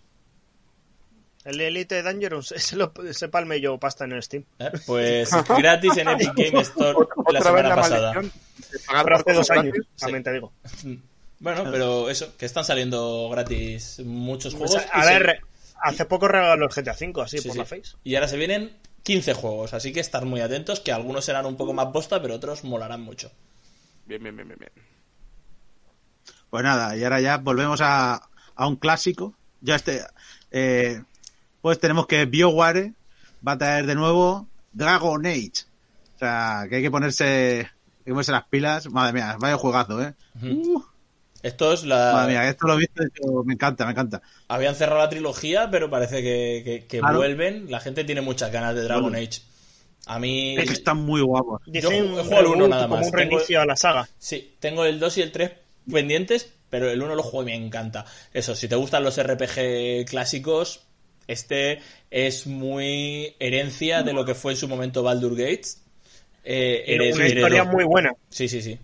El 1.45 1.62
Elite 1.62 2.01
Dangerous. 2.03 2.51
Ese, 2.55 2.75
lo, 2.75 2.91
ese 3.08 3.29
palme 3.29 3.62
yo 3.62 3.77
pasta 3.79 4.03
en 4.03 4.12
el 4.13 4.23
Steam. 4.23 4.43
¿eh? 4.60 4.71
Pues 4.86 5.29
gratis 5.58 5.95
en 5.97 6.10
Epic 6.10 6.34
Game 6.36 6.60
Store 6.62 6.93
Otra, 6.97 7.15
la 7.34 7.39
otra 7.39 7.51
vez 7.51 7.62
semana 7.62 7.69
la 7.69 7.75
pasada. 7.75 8.13
Pero 9.03 9.15
hace 9.15 9.34
dos 9.34 9.51
años, 9.51 9.73
gratis. 9.73 9.88
también 9.97 10.23
te 10.23 10.34
digo. 10.34 10.51
Bueno, 11.38 11.65
pero 11.69 12.10
eso, 12.10 12.36
que 12.38 12.45
están 12.45 12.63
saliendo 12.63 13.27
gratis 13.29 13.99
muchos 14.05 14.53
O 14.53 14.58
juegos. 14.60 14.81
sea, 14.81 14.89
a 14.93 15.03
se- 15.03 15.13
ver, 15.19 15.41
hace 15.81 16.05
poco 16.05 16.29
regaló 16.29 16.65
el 16.65 16.71
GTA 16.71 16.93
V, 16.99 17.21
así 17.21 17.39
sí, 17.39 17.47
por 17.49 17.53
sí. 17.53 17.60
la 17.60 17.65
face. 17.65 17.97
Y 18.05 18.15
ahora 18.15 18.29
se 18.29 18.38
vienen 18.38 18.77
15 19.03 19.34
juegos, 19.34 19.73
así 19.73 19.91
que 19.91 19.99
estar 19.99 20.23
muy 20.25 20.39
atentos, 20.39 20.79
que 20.79 20.93
algunos 20.93 21.25
serán 21.25 21.45
un 21.45 21.58
poco 21.58 21.73
más 21.73 21.91
bosta, 21.91 22.21
pero 22.21 22.36
otros 22.36 22.63
molarán 22.63 23.01
mucho. 23.01 23.31
Bien, 24.05 24.23
bien, 24.23 24.34
bien, 24.38 24.47
bien. 24.47 24.60
bien. 24.60 24.71
Pues 26.49 26.63
nada, 26.63 26.95
y 26.95 27.03
ahora 27.03 27.19
ya 27.19 27.38
volvemos 27.38 27.81
a, 27.81 28.29
a 28.55 28.67
un 28.67 28.77
clásico. 28.77 29.36
Ya 29.60 29.75
este, 29.75 30.01
eh, 30.51 31.03
pues 31.65 31.80
tenemos 31.80 32.06
que 32.06 32.25
BioWare 32.25 32.93
va 33.47 33.54
a 33.54 33.58
traer 33.58 33.88
de 33.88 33.95
nuevo 33.95 34.47
Dragon 34.71 35.25
Age. 35.25 35.51
O 36.15 36.19
sea, 36.19 36.67
que 36.69 36.75
hay 36.75 36.82
que 36.84 36.91
ponerse, 36.91 37.62
hay 37.62 38.04
que 38.06 38.12
ponerse 38.12 38.32
las 38.32 38.43
pilas. 38.45 38.88
Madre 38.91 39.13
mía, 39.13 39.36
vaya 39.39 39.58
juegazo, 39.58 39.99
¿eh? 39.99 40.13
Uh, 40.43 40.80
Esto 41.41 41.73
es 41.73 41.84
la... 41.84 42.12
madre 42.13 42.34
mía, 42.34 42.47
esto 42.47 42.67
lo 42.67 42.75
he 42.75 42.78
visto 42.78 43.01
me 43.45 43.56
encanta, 43.56 43.84
me 43.86 43.93
encanta. 43.93 44.21
Habían 44.47 44.75
cerrado 44.75 44.99
la 44.99 45.10
trilogía, 45.10 45.71
pero 45.71 45.89
parece 45.89 46.21
que, 46.21 46.62
que- 46.63 46.86
que 46.86 46.99
Claro. 46.99 47.17
vuelven. 47.17 47.71
La 47.71 47.80
gente 47.80 48.04
tiene 48.04 48.21
muchas 48.21 48.51
ganas 48.51 48.75
de 48.75 48.84
Dragon 48.84 49.12
Bueno. 49.12 49.17
Age. 49.17 49.41
A 50.06 50.19
mí... 50.19 50.56
Es 50.60 50.67
que 50.67 50.73
están 50.73 50.97
muy 50.97 51.21
guapos. 51.21 51.63
Un 51.65 51.73
jugado 51.82 52.38
al 52.38 52.45
uno 52.45 52.54
reboot, 52.58 52.69
nada 52.69 52.84
como 52.84 52.97
más. 52.97 53.06
un 53.08 53.12
Tengo- 53.12 53.30
reinicio 53.38 53.60
a 53.60 53.65
la 53.65 53.75
saga. 53.75 54.08
Sí, 54.19 54.56
tengo 54.60 54.86
el 54.86 54.99
2 54.99 55.17
y 55.17 55.21
el 55.23 55.32
3 55.32 55.51
pendientes, 55.91 56.54
pero 56.69 56.91
el 56.91 57.01
1 57.01 57.15
lo 57.15 57.23
juego 57.23 57.41
y 57.41 57.45
me 57.45 57.56
encanta. 57.65 58.06
Eso, 58.34 58.54
si 58.56 58.67
te 58.67 58.75
gustan 58.75 59.04
los 59.04 59.19
RPG 59.19 60.06
clásicos, 60.08 60.82
este 61.28 61.82
es 62.12 62.48
muy 62.48 63.36
herencia 63.40 64.04
de 64.04 64.14
lo 64.14 64.26
que 64.26 64.36
fue 64.36 64.54
en 64.54 64.58
su 64.58 64.68
momento 64.68 65.04
Baldur 65.04 65.36
Gates. 65.36 65.82
Eh, 66.44 66.84
hered- 66.88 67.16
una 67.16 67.28
historia 67.28 67.64
muy 67.64 67.84
buena. 67.84 68.14
Sí, 68.30 68.48
sí, 68.48 68.62
sí. 68.62 68.80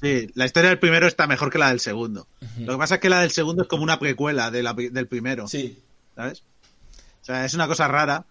Sí, 0.00 0.28
la 0.34 0.44
historia 0.44 0.68
del 0.68 0.78
primero 0.78 1.06
está 1.06 1.26
mejor 1.26 1.50
que 1.50 1.58
la 1.58 1.70
del 1.70 1.80
segundo. 1.80 2.28
Lo 2.58 2.74
que 2.74 2.78
pasa 2.78 2.96
es 2.96 3.00
que 3.00 3.08
la 3.08 3.20
del 3.22 3.30
segundo 3.30 3.62
es 3.62 3.68
como 3.68 3.82
una 3.82 3.98
precuela 3.98 4.50
de 4.50 4.62
la 4.62 4.74
del 4.74 5.08
primero, 5.08 5.48
Sí, 5.48 5.82
¿sabes? 6.14 6.42
O 7.22 7.24
sea, 7.24 7.44
es 7.46 7.54
una 7.54 7.66
cosa 7.66 7.88
rara, 7.88 8.26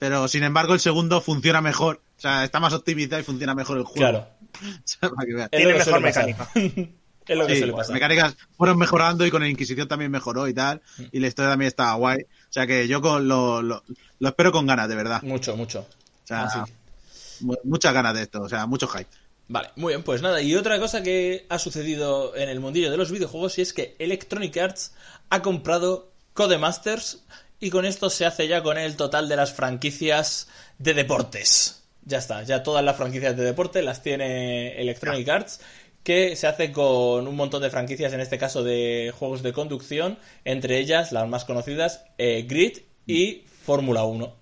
pero 0.00 0.26
sin 0.26 0.42
embargo 0.42 0.74
el 0.74 0.80
segundo 0.80 1.20
funciona 1.20 1.60
mejor 1.60 2.02
O 2.18 2.20
sea, 2.20 2.42
está 2.44 2.58
más 2.60 2.72
optimizado 2.72 3.20
y 3.20 3.24
funciona 3.24 3.54
mejor 3.54 3.78
el 3.78 3.84
juego. 3.84 4.00
Claro. 4.00 4.28
O 4.60 4.82
sea, 4.84 5.10
para 5.10 5.26
que 5.26 5.34
veas. 5.34 5.48
Es 5.52 5.58
Tiene 5.58 5.74
mejor 5.74 6.02
pasar. 6.02 6.36
es 7.28 7.38
lo 7.38 7.46
que 7.46 7.52
Sí, 7.54 7.58
suele 7.60 7.72
las 7.72 7.78
pasar. 7.80 7.94
mecánicas 7.94 8.36
fueron 8.56 8.78
mejorando 8.78 9.26
y 9.26 9.30
con 9.30 9.42
el 9.42 9.50
Inquisición 9.50 9.86
también 9.88 10.10
mejoró 10.10 10.48
y 10.48 10.54
tal. 10.54 10.80
Mm. 10.98 11.02
Y 11.12 11.20
la 11.20 11.26
historia 11.28 11.50
también 11.50 11.68
estaba 11.68 11.94
guay. 11.94 12.18
O 12.22 12.52
sea 12.52 12.66
que 12.66 12.88
yo 12.88 13.00
con 13.00 13.28
lo, 13.28 13.62
lo, 13.62 13.82
lo 14.18 14.28
espero 14.28 14.52
con 14.52 14.66
ganas, 14.66 14.88
de 14.88 14.96
verdad. 14.96 15.22
Mucho, 15.22 15.56
mucho. 15.56 15.80
O 15.80 16.26
sea, 16.26 16.44
Ah, 16.44 16.64
sí. 16.66 17.46
muchas 17.64 17.92
ganas 17.94 18.14
de 18.14 18.22
esto. 18.22 18.40
O 18.42 18.48
sea, 18.48 18.66
mucho 18.66 18.86
hype. 18.88 19.08
Vale, 19.50 19.70
muy 19.76 19.92
bien, 19.94 20.02
pues 20.02 20.20
nada, 20.20 20.42
y 20.42 20.54
otra 20.56 20.78
cosa 20.78 21.02
que 21.02 21.46
ha 21.48 21.58
sucedido 21.58 22.36
en 22.36 22.50
el 22.50 22.60
mundillo 22.60 22.90
de 22.90 22.98
los 22.98 23.10
videojuegos 23.10 23.56
y 23.58 23.62
es 23.62 23.72
que 23.72 23.96
Electronic 23.98 24.54
Arts 24.58 24.92
ha 25.30 25.40
comprado 25.40 26.12
Codemasters 26.34 27.20
y 27.58 27.70
con 27.70 27.86
esto 27.86 28.10
se 28.10 28.26
hace 28.26 28.46
ya 28.46 28.62
con 28.62 28.76
el 28.76 28.96
total 28.96 29.26
de 29.26 29.36
las 29.36 29.54
franquicias 29.54 30.48
de 30.78 30.92
deportes. 30.92 31.82
Ya 32.04 32.18
está, 32.18 32.42
ya 32.42 32.62
todas 32.62 32.84
las 32.84 32.96
franquicias 32.98 33.36
de 33.38 33.42
deporte 33.44 33.80
las 33.80 34.02
tiene 34.02 34.78
Electronic 34.82 35.26
Arts, 35.28 35.60
que 36.08 36.36
se 36.36 36.46
hace 36.46 36.72
con 36.72 37.28
un 37.28 37.36
montón 37.36 37.60
de 37.60 37.68
franquicias, 37.68 38.14
en 38.14 38.20
este 38.20 38.38
caso 38.38 38.64
de 38.64 39.12
juegos 39.14 39.42
de 39.42 39.52
conducción, 39.52 40.18
entre 40.46 40.78
ellas 40.78 41.12
las 41.12 41.28
más 41.28 41.44
conocidas, 41.44 42.06
eh, 42.16 42.46
Grid 42.48 42.78
y 43.06 43.44
Fórmula 43.66 44.04
1, 44.04 44.34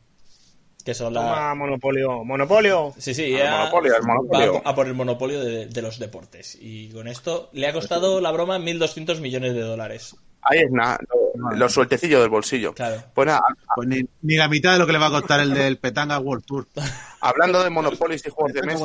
que 0.85 0.95
son 0.95 1.13
las... 1.13 1.25
Toma, 1.25 1.57
Monopolio. 1.57 2.23
Monopolio. 2.23 2.95
Sí, 2.99 3.15
sí, 3.15 3.25
El 3.33 3.39
ya 3.39 3.59
monopolio, 3.59 3.97
el 3.97 4.03
monopolio. 4.07 4.53
va 4.63 4.71
a 4.71 4.75
por 4.77 4.87
el 4.87 4.95
monopolio 4.95 5.41
de, 5.41 5.67
de 5.67 5.83
los 5.83 5.99
deportes. 5.99 6.57
Y 6.61 6.91
con 6.91 7.09
esto 7.09 7.51
le 7.53 7.67
ha 7.67 7.73
costado 7.73 8.21
la 8.21 8.31
broma 8.31 8.61
1.200 8.61 9.19
millones 9.19 9.53
de 9.55 9.63
dólares. 9.63 10.15
Ahí 10.43 10.61
es 10.61 10.71
nada, 10.71 11.01
lo, 11.35 11.51
lo 11.57 11.69
sueltecillo 11.69 12.21
del 12.21 12.31
bolsillo. 12.31 12.75
Claro. 12.75 13.03
Pues 13.13 13.27
nada, 13.27 13.41
Pues 13.75 13.89
ni, 13.89 14.03
ni 14.23 14.37
la 14.37 14.47
mitad 14.49 14.73
de 14.75 14.79
lo 14.79 14.87
que 14.87 14.93
le 14.93 14.99
va 15.01 15.07
a 15.09 15.11
costar 15.11 15.41
el 15.41 15.53
del 15.53 15.79
Petanga 15.79 16.21
World 16.21 16.45
Tour. 16.45 16.69
hablando 17.29 17.62
de 17.62 17.71
Monopolis 17.71 18.23
y 18.27 18.31
juegos 18.31 18.53
de 18.53 18.62
mesa, 18.62 18.85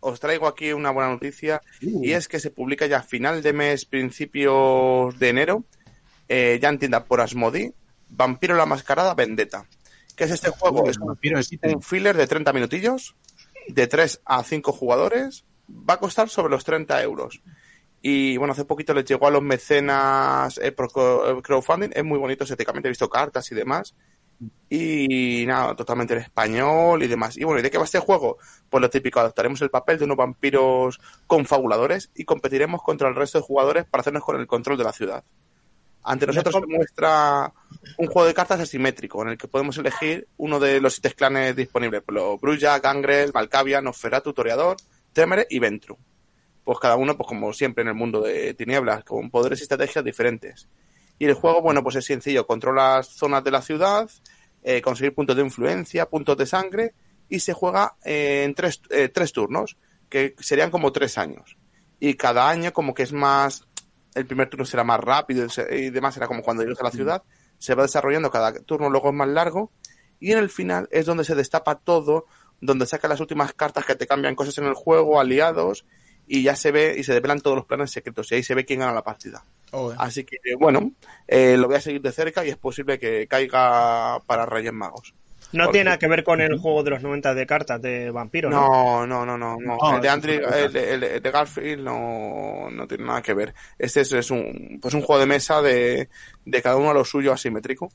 os 0.00 0.20
traigo 0.20 0.46
aquí 0.46 0.72
una 0.72 0.90
buena 0.90 1.10
noticia 1.10 1.60
Uh. 1.82 2.04
y 2.04 2.12
es 2.12 2.28
que 2.28 2.38
se 2.40 2.50
publica 2.50 2.86
ya 2.86 2.98
a 2.98 3.02
final 3.02 3.42
de 3.42 3.52
mes, 3.52 3.84
principios 3.86 5.18
de 5.18 5.28
enero, 5.28 5.64
eh, 6.28 6.58
ya 6.60 6.68
en 6.68 6.78
tienda 6.78 7.04
por 7.04 7.20
Asmodi, 7.20 7.72
Vampiro 8.08 8.54
la 8.56 8.66
Mascarada 8.66 9.14
Vendetta. 9.14 9.66
¿Qué 10.16 10.24
es 10.24 10.30
este 10.32 10.50
juego? 10.50 10.88
Es 10.88 10.98
un, 10.98 11.16
filler 11.82 12.16
de 12.16 12.26
30 12.26 12.52
minutillos, 12.52 13.16
de 13.68 13.86
3 13.86 14.20
a 14.24 14.42
5 14.42 14.72
jugadores, 14.72 15.44
va 15.68 15.94
a 15.94 15.98
costar 15.98 16.28
sobre 16.28 16.50
los 16.50 16.64
30 16.64 17.02
euros. 17.02 17.40
Y 18.02 18.36
bueno, 18.36 18.52
hace 18.52 18.64
poquito 18.64 18.92
les 18.94 19.04
llegó 19.04 19.26
a 19.28 19.30
los 19.30 19.42
mecenas 19.42 20.58
eh, 20.58 20.72
por 20.72 20.90
co- 20.92 21.40
crowdfunding, 21.42 21.90
es 21.94 22.04
muy 22.04 22.18
bonito 22.18 22.44
estéticamente, 22.44 22.88
he 22.88 22.90
visto 22.90 23.08
cartas 23.08 23.50
y 23.52 23.54
demás. 23.54 23.94
Y 24.68 25.44
nada, 25.46 25.74
totalmente 25.74 26.14
en 26.14 26.20
español 26.20 27.02
y 27.02 27.08
demás. 27.08 27.36
Y 27.36 27.44
bueno, 27.44 27.58
¿y 27.58 27.62
de 27.62 27.70
qué 27.70 27.78
va 27.78 27.84
este 27.84 27.98
juego? 27.98 28.38
Pues 28.68 28.80
lo 28.80 28.88
típico, 28.88 29.20
adoptaremos 29.20 29.60
el 29.62 29.70
papel 29.70 29.98
de 29.98 30.04
unos 30.04 30.16
vampiros 30.16 31.00
confabuladores 31.26 32.10
y 32.14 32.24
competiremos 32.24 32.82
contra 32.82 33.08
el 33.08 33.16
resto 33.16 33.38
de 33.38 33.44
jugadores 33.44 33.84
para 33.84 34.00
hacernos 34.02 34.24
con 34.24 34.40
el 34.40 34.46
control 34.46 34.78
de 34.78 34.84
la 34.84 34.92
ciudad. 34.92 35.24
Ante 36.02 36.26
nosotros 36.26 36.54
se 36.54 36.66
muestra 36.66 37.52
un 37.98 38.06
juego 38.06 38.26
de 38.26 38.32
cartas 38.32 38.60
asimétrico 38.60 39.20
en 39.22 39.30
el 39.30 39.38
que 39.38 39.48
podemos 39.48 39.76
elegir 39.76 40.28
uno 40.38 40.58
de 40.58 40.80
los 40.80 40.94
siete 40.94 41.12
clanes 41.14 41.54
disponibles, 41.54 42.02
por 42.02 42.14
ejemplo, 42.14 42.38
Brulla, 42.38 42.78
Gangrel, 42.78 43.32
Valcavia, 43.32 43.82
Nosferatu, 43.82 44.32
Toreador, 44.32 44.76
Temere 45.12 45.46
y 45.50 45.58
Ventru. 45.58 45.98
Pues 46.64 46.78
cada 46.78 46.96
uno, 46.96 47.16
pues 47.16 47.26
como 47.26 47.52
siempre 47.52 47.82
en 47.82 47.88
el 47.88 47.94
mundo 47.94 48.22
de 48.22 48.54
tinieblas, 48.54 49.04
con 49.04 49.30
poderes 49.30 49.60
y 49.60 49.62
estrategias 49.62 50.04
diferentes. 50.04 50.68
Y 51.20 51.26
el 51.26 51.34
juego, 51.34 51.60
bueno, 51.60 51.82
pues 51.82 51.96
es 51.96 52.06
sencillo, 52.06 52.46
controlas 52.46 53.06
zonas 53.08 53.44
de 53.44 53.50
la 53.50 53.60
ciudad, 53.60 54.08
eh, 54.62 54.80
conseguir 54.80 55.14
puntos 55.14 55.36
de 55.36 55.42
influencia, 55.42 56.08
puntos 56.08 56.34
de 56.38 56.46
sangre, 56.46 56.94
y 57.28 57.40
se 57.40 57.52
juega 57.52 57.94
eh, 58.02 58.44
en 58.44 58.54
tres, 58.54 58.80
eh, 58.88 59.10
tres 59.10 59.30
turnos, 59.30 59.76
que 60.08 60.34
serían 60.38 60.70
como 60.70 60.92
tres 60.92 61.18
años. 61.18 61.58
Y 62.00 62.14
cada 62.14 62.48
año 62.48 62.72
como 62.72 62.94
que 62.94 63.02
es 63.02 63.12
más, 63.12 63.66
el 64.14 64.24
primer 64.24 64.48
turno 64.48 64.64
será 64.64 64.82
más 64.82 64.98
rápido 64.98 65.46
y 65.70 65.90
demás, 65.90 66.14
será 66.14 66.26
como 66.26 66.40
cuando 66.40 66.62
llegas 66.62 66.80
a 66.80 66.84
la 66.84 66.90
ciudad, 66.90 67.22
se 67.58 67.74
va 67.74 67.82
desarrollando 67.82 68.30
cada 68.30 68.54
turno, 68.60 68.88
luego 68.88 69.10
es 69.10 69.14
más 69.14 69.28
largo, 69.28 69.72
y 70.20 70.32
en 70.32 70.38
el 70.38 70.48
final 70.48 70.88
es 70.90 71.04
donde 71.04 71.24
se 71.24 71.34
destapa 71.34 71.74
todo, 71.74 72.24
donde 72.62 72.86
saca 72.86 73.08
las 73.08 73.20
últimas 73.20 73.52
cartas 73.52 73.84
que 73.84 73.94
te 73.94 74.06
cambian 74.06 74.34
cosas 74.34 74.56
en 74.56 74.64
el 74.64 74.74
juego, 74.74 75.20
aliados, 75.20 75.84
y 76.26 76.44
ya 76.44 76.56
se 76.56 76.70
ve 76.70 76.96
y 76.98 77.04
se 77.04 77.12
develan 77.12 77.42
todos 77.42 77.56
los 77.58 77.66
planes 77.66 77.90
secretos, 77.90 78.32
y 78.32 78.36
ahí 78.36 78.42
se 78.42 78.54
ve 78.54 78.64
quién 78.64 78.80
gana 78.80 78.94
la 78.94 79.04
partida. 79.04 79.44
Así 79.98 80.24
que, 80.24 80.36
bueno, 80.58 80.92
eh, 81.28 81.56
lo 81.56 81.66
voy 81.68 81.76
a 81.76 81.80
seguir 81.80 82.00
de 82.02 82.12
cerca 82.12 82.44
y 82.44 82.48
es 82.50 82.56
posible 82.56 82.98
que 82.98 83.26
caiga 83.26 84.20
para 84.26 84.46
Reyes 84.46 84.72
Magos. 84.72 85.14
No 85.52 85.64
Porque- 85.64 85.78
tiene 85.78 85.84
nada 85.86 85.98
que 85.98 86.06
ver 86.06 86.22
con 86.22 86.40
el 86.40 86.58
juego 86.58 86.84
de 86.84 86.90
los 86.90 87.02
90 87.02 87.34
de 87.34 87.44
cartas 87.46 87.82
de 87.82 88.10
vampiro, 88.12 88.50
¿no? 88.50 88.60
No, 88.68 89.06
no, 89.06 89.26
no, 89.26 89.36
no. 89.36 89.56
no. 89.60 89.76
No, 89.76 89.96
el 89.96 90.00
de 90.02 90.08
Andrew, 90.08 90.40
el, 90.48 90.72
de- 90.72 90.94
el 90.94 91.00
de- 91.00 91.16
el 91.16 91.22
de 91.22 91.30
Garfield 91.32 91.82
no, 91.82 92.68
no 92.70 92.86
tiene 92.86 93.04
nada 93.04 93.20
que 93.20 93.34
ver. 93.34 93.52
Este 93.76 94.02
es, 94.02 94.12
es 94.12 94.30
un, 94.30 94.78
pues 94.80 94.94
un 94.94 95.02
juego 95.02 95.18
de 95.18 95.26
mesa 95.26 95.60
de, 95.60 96.08
de 96.44 96.62
cada 96.62 96.76
uno 96.76 96.90
a 96.90 96.94
lo 96.94 97.04
suyo 97.04 97.32
asimétrico. 97.32 97.90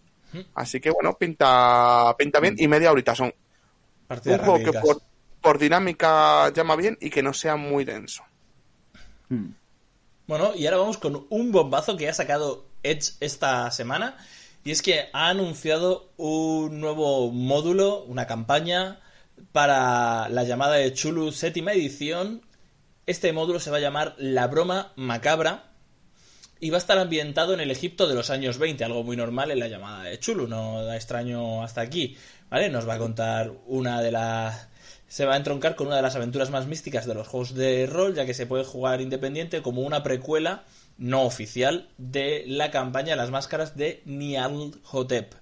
Así 0.56 0.82
que 0.82 0.90
bueno, 0.90 1.14
pinta, 1.18 2.14
pinta 2.18 2.42
bien 2.42 2.56
y 2.58 2.68
media 2.68 2.92
horita 2.92 3.16
son. 3.16 3.34
Partidas 4.06 4.40
un 4.42 4.46
juego 4.46 4.72
que 4.72 4.80
por 5.42 5.58
dinámica 5.58 6.52
llama 6.52 6.76
bien 6.76 6.98
y 7.00 7.10
que 7.10 7.24
no 7.24 7.32
sea 7.34 7.56
muy 7.56 7.86
denso. 7.86 8.24
Hmm. 9.30 9.46
Bueno, 10.28 10.54
y 10.56 10.66
ahora 10.66 10.78
vamos 10.78 10.98
con 10.98 11.28
un 11.30 11.52
bombazo 11.52 11.98
que 11.98 12.10
ha 12.10 12.14
sacado 12.14 12.66
Edge 12.82 13.14
esta 13.20 13.70
semana. 13.72 14.18
Y 14.64 14.72
es 14.72 14.82
que 14.82 15.10
ha 15.14 15.30
anunciado 15.30 16.12
un 16.18 16.80
nuevo 16.80 17.32
módulo, 17.32 18.04
una 18.06 18.26
campaña 18.26 19.00
para 19.52 20.28
la 20.30 20.44
llamada 20.44 20.76
de 20.76 20.92
Chulu 20.94 21.32
séptima 21.32 21.74
edición. 21.74 22.42
Este 23.06 23.32
módulo 23.34 23.60
se 23.60 23.70
va 23.70 23.78
a 23.78 23.82
llamar 23.82 24.16
La 24.18 24.48
Broma 24.48 24.94
Macabra 24.96 25.72
y 26.60 26.72
va 26.72 26.78
a 26.78 26.80
estar 26.80 26.98
ambientado 26.98 27.54
en 27.54 27.60
el 27.60 27.70
Egipto 27.70 28.08
de 28.08 28.16
los 28.16 28.32
años 28.32 28.58
20, 28.58 28.84
algo 28.84 29.04
muy 29.04 29.16
normal 29.16 29.52
en 29.52 29.60
la 29.60 29.68
llamada 29.68 30.04
de 30.04 30.18
Chulu, 30.18 30.48
no 30.48 30.84
da 30.84 30.96
extraño 30.96 31.64
hasta 31.64 31.82
aquí, 31.82 32.18
¿vale? 32.50 32.70
Nos 32.70 32.88
va 32.88 32.96
a 32.96 33.00
contar 33.00 33.52
una 33.68 34.02
de 34.02 34.12
las... 34.12 34.68
Se 35.16 35.24
va 35.24 35.36
a 35.36 35.38
entroncar 35.38 35.78
con 35.78 35.88
una 35.88 35.96
de 35.96 36.02
las 36.02 36.18
aventuras 36.18 36.50
más 36.50 36.68
místicas 36.68 37.06
de 37.06 37.14
los 37.14 37.26
juegos 37.26 37.54
de 37.54 37.86
rol, 37.86 38.16
ya 38.16 38.26
que 38.26 38.34
se 38.34 38.48
puede 38.48 38.66
jugar 38.66 39.00
independiente 39.00 39.62
como 39.62 39.80
una 39.80 40.04
precuela 40.04 40.66
no 40.98 41.22
oficial 41.22 41.88
de 41.98 42.44
la 42.48 42.70
campaña 42.70 43.16
Las 43.16 43.32
Máscaras 43.32 43.78
de 43.78 44.02
Nial 44.04 44.74
Hotep, 44.84 45.34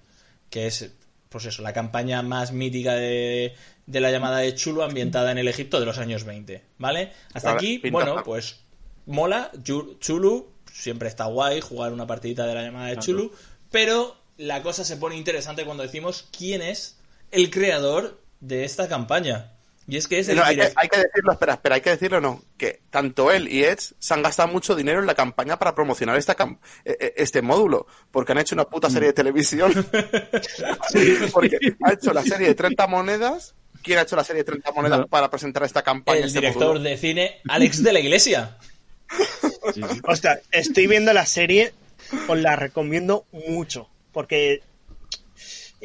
que 0.48 0.68
es, 0.68 0.92
pues 1.28 1.46
eso, 1.46 1.62
la 1.62 1.72
campaña 1.72 2.22
más 2.22 2.52
mítica 2.52 2.94
de, 2.94 3.56
de 3.86 4.00
la 4.00 4.12
llamada 4.12 4.38
de 4.38 4.54
Chulu 4.54 4.80
ambientada 4.80 5.32
en 5.32 5.38
el 5.38 5.48
Egipto 5.48 5.80
de 5.80 5.86
los 5.86 5.98
años 5.98 6.22
20, 6.22 6.62
¿vale? 6.78 7.10
Hasta 7.32 7.50
aquí, 7.50 7.82
bueno, 7.90 8.22
pues 8.24 8.60
mola, 9.06 9.50
Chulu, 9.64 10.52
siempre 10.72 11.08
está 11.08 11.24
guay 11.24 11.60
jugar 11.60 11.92
una 11.92 12.06
partidita 12.06 12.46
de 12.46 12.54
la 12.54 12.62
llamada 12.62 12.90
de 12.90 12.98
Chulu, 12.98 13.32
pero 13.72 14.16
la 14.36 14.62
cosa 14.62 14.84
se 14.84 14.98
pone 14.98 15.16
interesante 15.16 15.64
cuando 15.64 15.82
decimos 15.82 16.28
quién 16.30 16.62
es 16.62 16.96
el 17.32 17.50
creador 17.50 18.22
de 18.38 18.64
esta 18.64 18.86
campaña. 18.86 19.50
Y 19.86 19.98
es 19.98 20.08
que 20.08 20.18
es 20.18 20.28
el 20.30 20.36
No, 20.36 20.44
hay, 20.44 20.56
que, 20.56 20.62
direct- 20.62 20.72
hay 20.76 20.88
que 20.88 20.96
decirlo, 20.98 21.32
espera, 21.32 21.52
espera, 21.54 21.74
hay 21.74 21.80
que 21.82 21.90
decirlo 21.90 22.20
no, 22.20 22.42
que 22.56 22.80
tanto 22.90 23.30
él 23.30 23.48
y 23.48 23.64
Edge 23.64 23.94
se 23.98 24.14
han 24.14 24.22
gastado 24.22 24.48
mucho 24.50 24.74
dinero 24.74 25.00
en 25.00 25.06
la 25.06 25.14
campaña 25.14 25.58
para 25.58 25.74
promocionar 25.74 26.16
esta 26.16 26.34
cam- 26.36 26.58
eh, 26.86 26.96
eh, 26.98 27.14
este 27.18 27.42
módulo, 27.42 27.86
porque 28.10 28.32
han 28.32 28.38
hecho 28.38 28.54
una 28.54 28.64
puta 28.64 28.88
serie 28.88 29.08
de 29.08 29.12
televisión. 29.12 29.72
Sí, 30.90 31.16
porque 31.32 31.58
ha 31.82 31.92
hecho 31.92 32.12
la 32.12 32.22
serie 32.22 32.48
de 32.48 32.54
30 32.54 32.86
monedas. 32.86 33.54
¿Quién 33.82 33.98
ha 33.98 34.02
hecho 34.02 34.16
la 34.16 34.24
serie 34.24 34.40
de 34.42 34.52
30 34.52 34.72
monedas 34.72 35.00
No. 35.00 35.06
para 35.08 35.28
presentar 35.30 35.62
esta 35.64 35.82
campaña? 35.82 36.18
el 36.20 36.24
este 36.26 36.40
director 36.40 36.62
módulo? 36.68 36.80
de 36.80 36.96
cine 36.96 37.40
Alex 37.48 37.82
de 37.82 37.92
la 37.92 38.00
Iglesia. 38.00 38.56
Sí, 39.74 39.82
sí. 39.82 40.00
Hostia, 40.04 40.40
estoy 40.50 40.86
viendo 40.86 41.12
la 41.12 41.26
serie, 41.26 41.74
os 42.28 42.38
la 42.38 42.56
recomiendo 42.56 43.26
mucho, 43.48 43.88
porque 44.12 44.62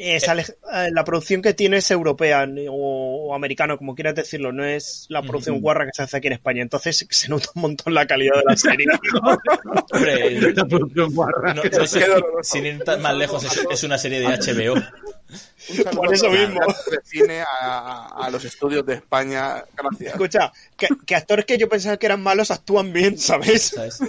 es 0.02 0.26
eh, 0.28 0.88
la 0.92 1.04
producción 1.04 1.42
que 1.42 1.54
tiene 1.54 1.76
es 1.78 1.90
europea 1.90 2.46
o, 2.70 3.28
o 3.28 3.34
americano, 3.34 3.76
como 3.78 3.94
quieras 3.94 4.14
decirlo, 4.14 4.52
no 4.52 4.64
es 4.64 5.06
la 5.08 5.22
producción 5.22 5.60
guarra 5.60 5.84
que 5.86 5.92
se 5.94 6.02
hace 6.02 6.16
aquí 6.16 6.26
en 6.28 6.32
España, 6.34 6.62
entonces 6.62 7.06
se 7.10 7.28
nota 7.28 7.48
un 7.54 7.62
montón 7.62 7.94
la 7.94 8.06
calidad 8.06 8.36
de 8.36 8.42
la 8.46 8.56
serie. 8.56 8.86
Hombre, 9.92 10.52
La 10.52 10.64
producción 10.64 11.12
guarra. 11.14 11.54
no- 11.54 11.62
no 11.62 11.82
es- 11.84 11.92
Qué 11.92 12.06
doloroso. 12.06 12.52
sin 12.54 12.66
ir 12.66 12.82
tan 12.84 13.02
más 13.02 13.14
lejos, 13.14 13.44
es, 13.44 13.66
es 13.70 13.82
una 13.84 13.98
serie 13.98 14.20
de 14.20 14.26
HBO. 14.26 14.74
Un 14.74 15.84
Por 15.94 16.12
eso 16.12 16.28
mismo. 16.30 16.60
de 16.90 16.98
cine, 17.04 17.42
a, 17.42 18.08
a 18.24 18.30
los 18.30 18.44
estudios 18.44 18.84
de 18.86 18.94
España. 18.94 19.64
Gracias. 19.76 20.14
Escucha, 20.14 20.52
que, 20.76 20.88
que 21.06 21.14
actores 21.14 21.44
que 21.44 21.58
yo 21.58 21.68
pensaba 21.68 21.96
que 21.98 22.06
eran 22.06 22.22
malos 22.22 22.50
actúan 22.50 22.92
bien, 22.92 23.16
¿sabes? 23.18 23.68
¿sabes? 23.68 24.00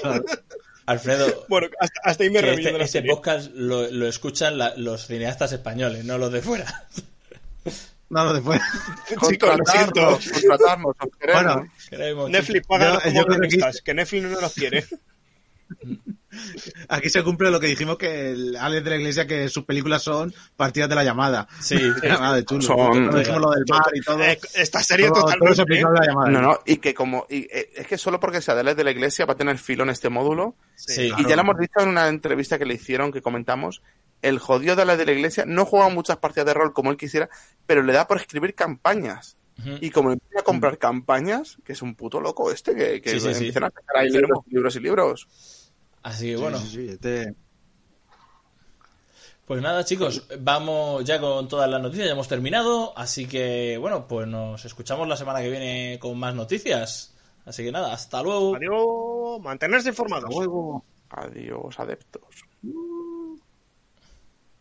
Claro. 0.00 0.24
Alfredo, 0.86 1.46
Bueno, 1.48 1.68
hasta, 1.80 2.00
hasta 2.04 2.24
ahí 2.24 2.30
me 2.30 2.42
de 2.42 2.52
este, 2.54 2.72
la 2.72 2.84
este 2.84 3.02
podcast 3.02 3.50
lo, 3.54 3.90
lo 3.90 4.06
escuchan 4.06 4.58
la- 4.58 4.74
los 4.76 5.06
cineastas 5.06 5.52
españoles, 5.52 6.04
no 6.04 6.18
los 6.18 6.30
de 6.32 6.42
fuera. 6.42 6.86
No, 8.10 8.22
no, 8.26 8.34
después. 8.34 8.60
Chicos, 9.28 9.56
lo 9.58 9.64
siento. 9.64 10.18
Contratarnos, 10.20 10.94
contratarnos, 10.94 10.94
os 11.00 11.16
queremos. 11.18 11.42
Bueno, 11.54 11.72
Queremos- 11.90 12.30
Netflix, 12.30 12.66
páganos 12.66 13.02
Yo- 13.02 13.10
como 13.26 13.34
yo 13.34 13.48
que 13.48 13.82
que 13.84 13.94
Netflix 13.94 14.22
no 14.24 14.40
nos 14.40 14.54
quiere. 14.54 14.84
Aquí 16.88 17.10
se 17.10 17.22
cumple 17.22 17.50
lo 17.50 17.60
que 17.60 17.66
dijimos 17.66 17.96
que 17.98 18.30
el 18.32 18.56
Alex 18.56 18.84
de 18.84 18.90
la 18.90 18.96
Iglesia, 18.96 19.26
que 19.26 19.48
sus 19.48 19.64
películas 19.64 20.02
son 20.02 20.32
partidas 20.56 20.88
de 20.88 20.94
la 20.94 21.04
llamada. 21.04 21.46
Sí. 21.60 21.76
La 22.02 22.08
llamada 22.14 22.36
de 22.36 22.44
chulo. 22.44 22.62
Son- 22.62 23.10
dijimos 23.16 23.40
lo 23.40 23.50
del 23.50 23.64
mar 23.68 23.82
y 23.94 24.00
todo. 24.00 24.22
Eh, 24.22 24.38
Esta 24.54 24.82
serie 24.82 25.08
todo- 25.08 25.22
todo 25.24 25.32
totalmente. 25.54 25.80
la 25.82 26.06
llamada. 26.06 26.30
No, 26.30 26.40
no, 26.42 26.58
y 26.66 26.76
que 26.78 26.92
como, 26.94 27.26
y, 27.30 27.42
eh, 27.50 27.70
es 27.76 27.86
que 27.86 27.98
solo 27.98 28.18
porque 28.20 28.40
sea 28.42 28.54
de 28.54 28.74
de 28.74 28.84
la 28.84 28.90
iglesia 28.90 29.26
va 29.26 29.34
a 29.34 29.36
tener 29.36 29.58
filón 29.58 29.90
este 29.90 30.08
módulo. 30.08 30.56
Sí. 30.74 31.10
Y 31.18 31.26
ya 31.28 31.36
lo 31.36 31.42
hemos 31.42 31.58
dicho 31.58 31.80
en 31.80 31.88
una 31.90 32.08
entrevista 32.08 32.58
que 32.58 32.64
le 32.64 32.74
hicieron, 32.74 33.12
que 33.12 33.20
comentamos, 33.22 33.82
el 34.22 34.38
jodido 34.38 34.74
de 34.74 34.84
la 34.86 34.96
de 34.96 35.04
la 35.04 35.12
iglesia 35.12 35.44
no 35.46 35.66
juega 35.66 35.88
muchas 35.90 36.16
partidas 36.16 36.46
de 36.46 36.54
rol 36.54 36.72
como 36.72 36.90
él 36.90 36.96
quisiera, 36.96 37.28
pero 37.66 37.82
le 37.82 37.92
da 37.92 38.06
por 38.08 38.16
escribir 38.18 38.54
campañas. 38.54 39.36
Y 39.80 39.90
como 39.90 40.10
empieza 40.10 40.40
a 40.40 40.42
comprar 40.42 40.78
campañas, 40.78 41.58
que 41.64 41.74
es 41.74 41.82
un 41.82 41.94
puto 41.94 42.20
loco 42.20 42.50
este, 42.50 42.74
que, 42.74 43.00
que 43.00 43.10
Sí, 43.10 43.20
sí, 43.20 43.26
sí. 43.30 43.36
empiezan 43.36 43.64
a 43.64 43.70
sacar 43.70 43.98
ahí 43.98 44.10
libros, 44.10 44.40
libros 44.48 44.74
y 44.74 44.80
libros. 44.80 45.28
Así 46.04 46.28
que 46.28 46.36
bueno. 46.36 46.58
Sí, 46.58 46.66
sí, 46.68 46.76
sí, 46.76 46.88
este- 46.92 47.34
Pues 49.46 49.60
nada, 49.60 49.84
chicos, 49.84 50.26
vamos 50.40 51.04
ya 51.04 51.20
con 51.20 51.48
todas 51.48 51.68
las 51.68 51.82
noticias, 51.82 52.06
ya 52.06 52.12
hemos 52.12 52.28
terminado, 52.28 52.96
así 52.96 53.26
que 53.26 53.76
bueno, 53.78 54.06
pues 54.06 54.26
nos 54.26 54.64
escuchamos 54.64 55.06
la 55.08 55.16
semana 55.16 55.40
que 55.42 55.50
viene 55.50 55.98
con 56.00 56.18
más 56.18 56.34
noticias. 56.34 57.14
Así 57.44 57.62
que 57.62 57.70
nada, 57.72 57.92
hasta 57.92 58.22
luego. 58.22 58.56
Adiós. 58.56 59.42
Mantenerse 59.42 59.90
informados. 59.90 60.30
Hasta 60.30 60.36
luego. 60.38 60.84
Adiós, 61.10 61.78
adeptos. 61.78 62.22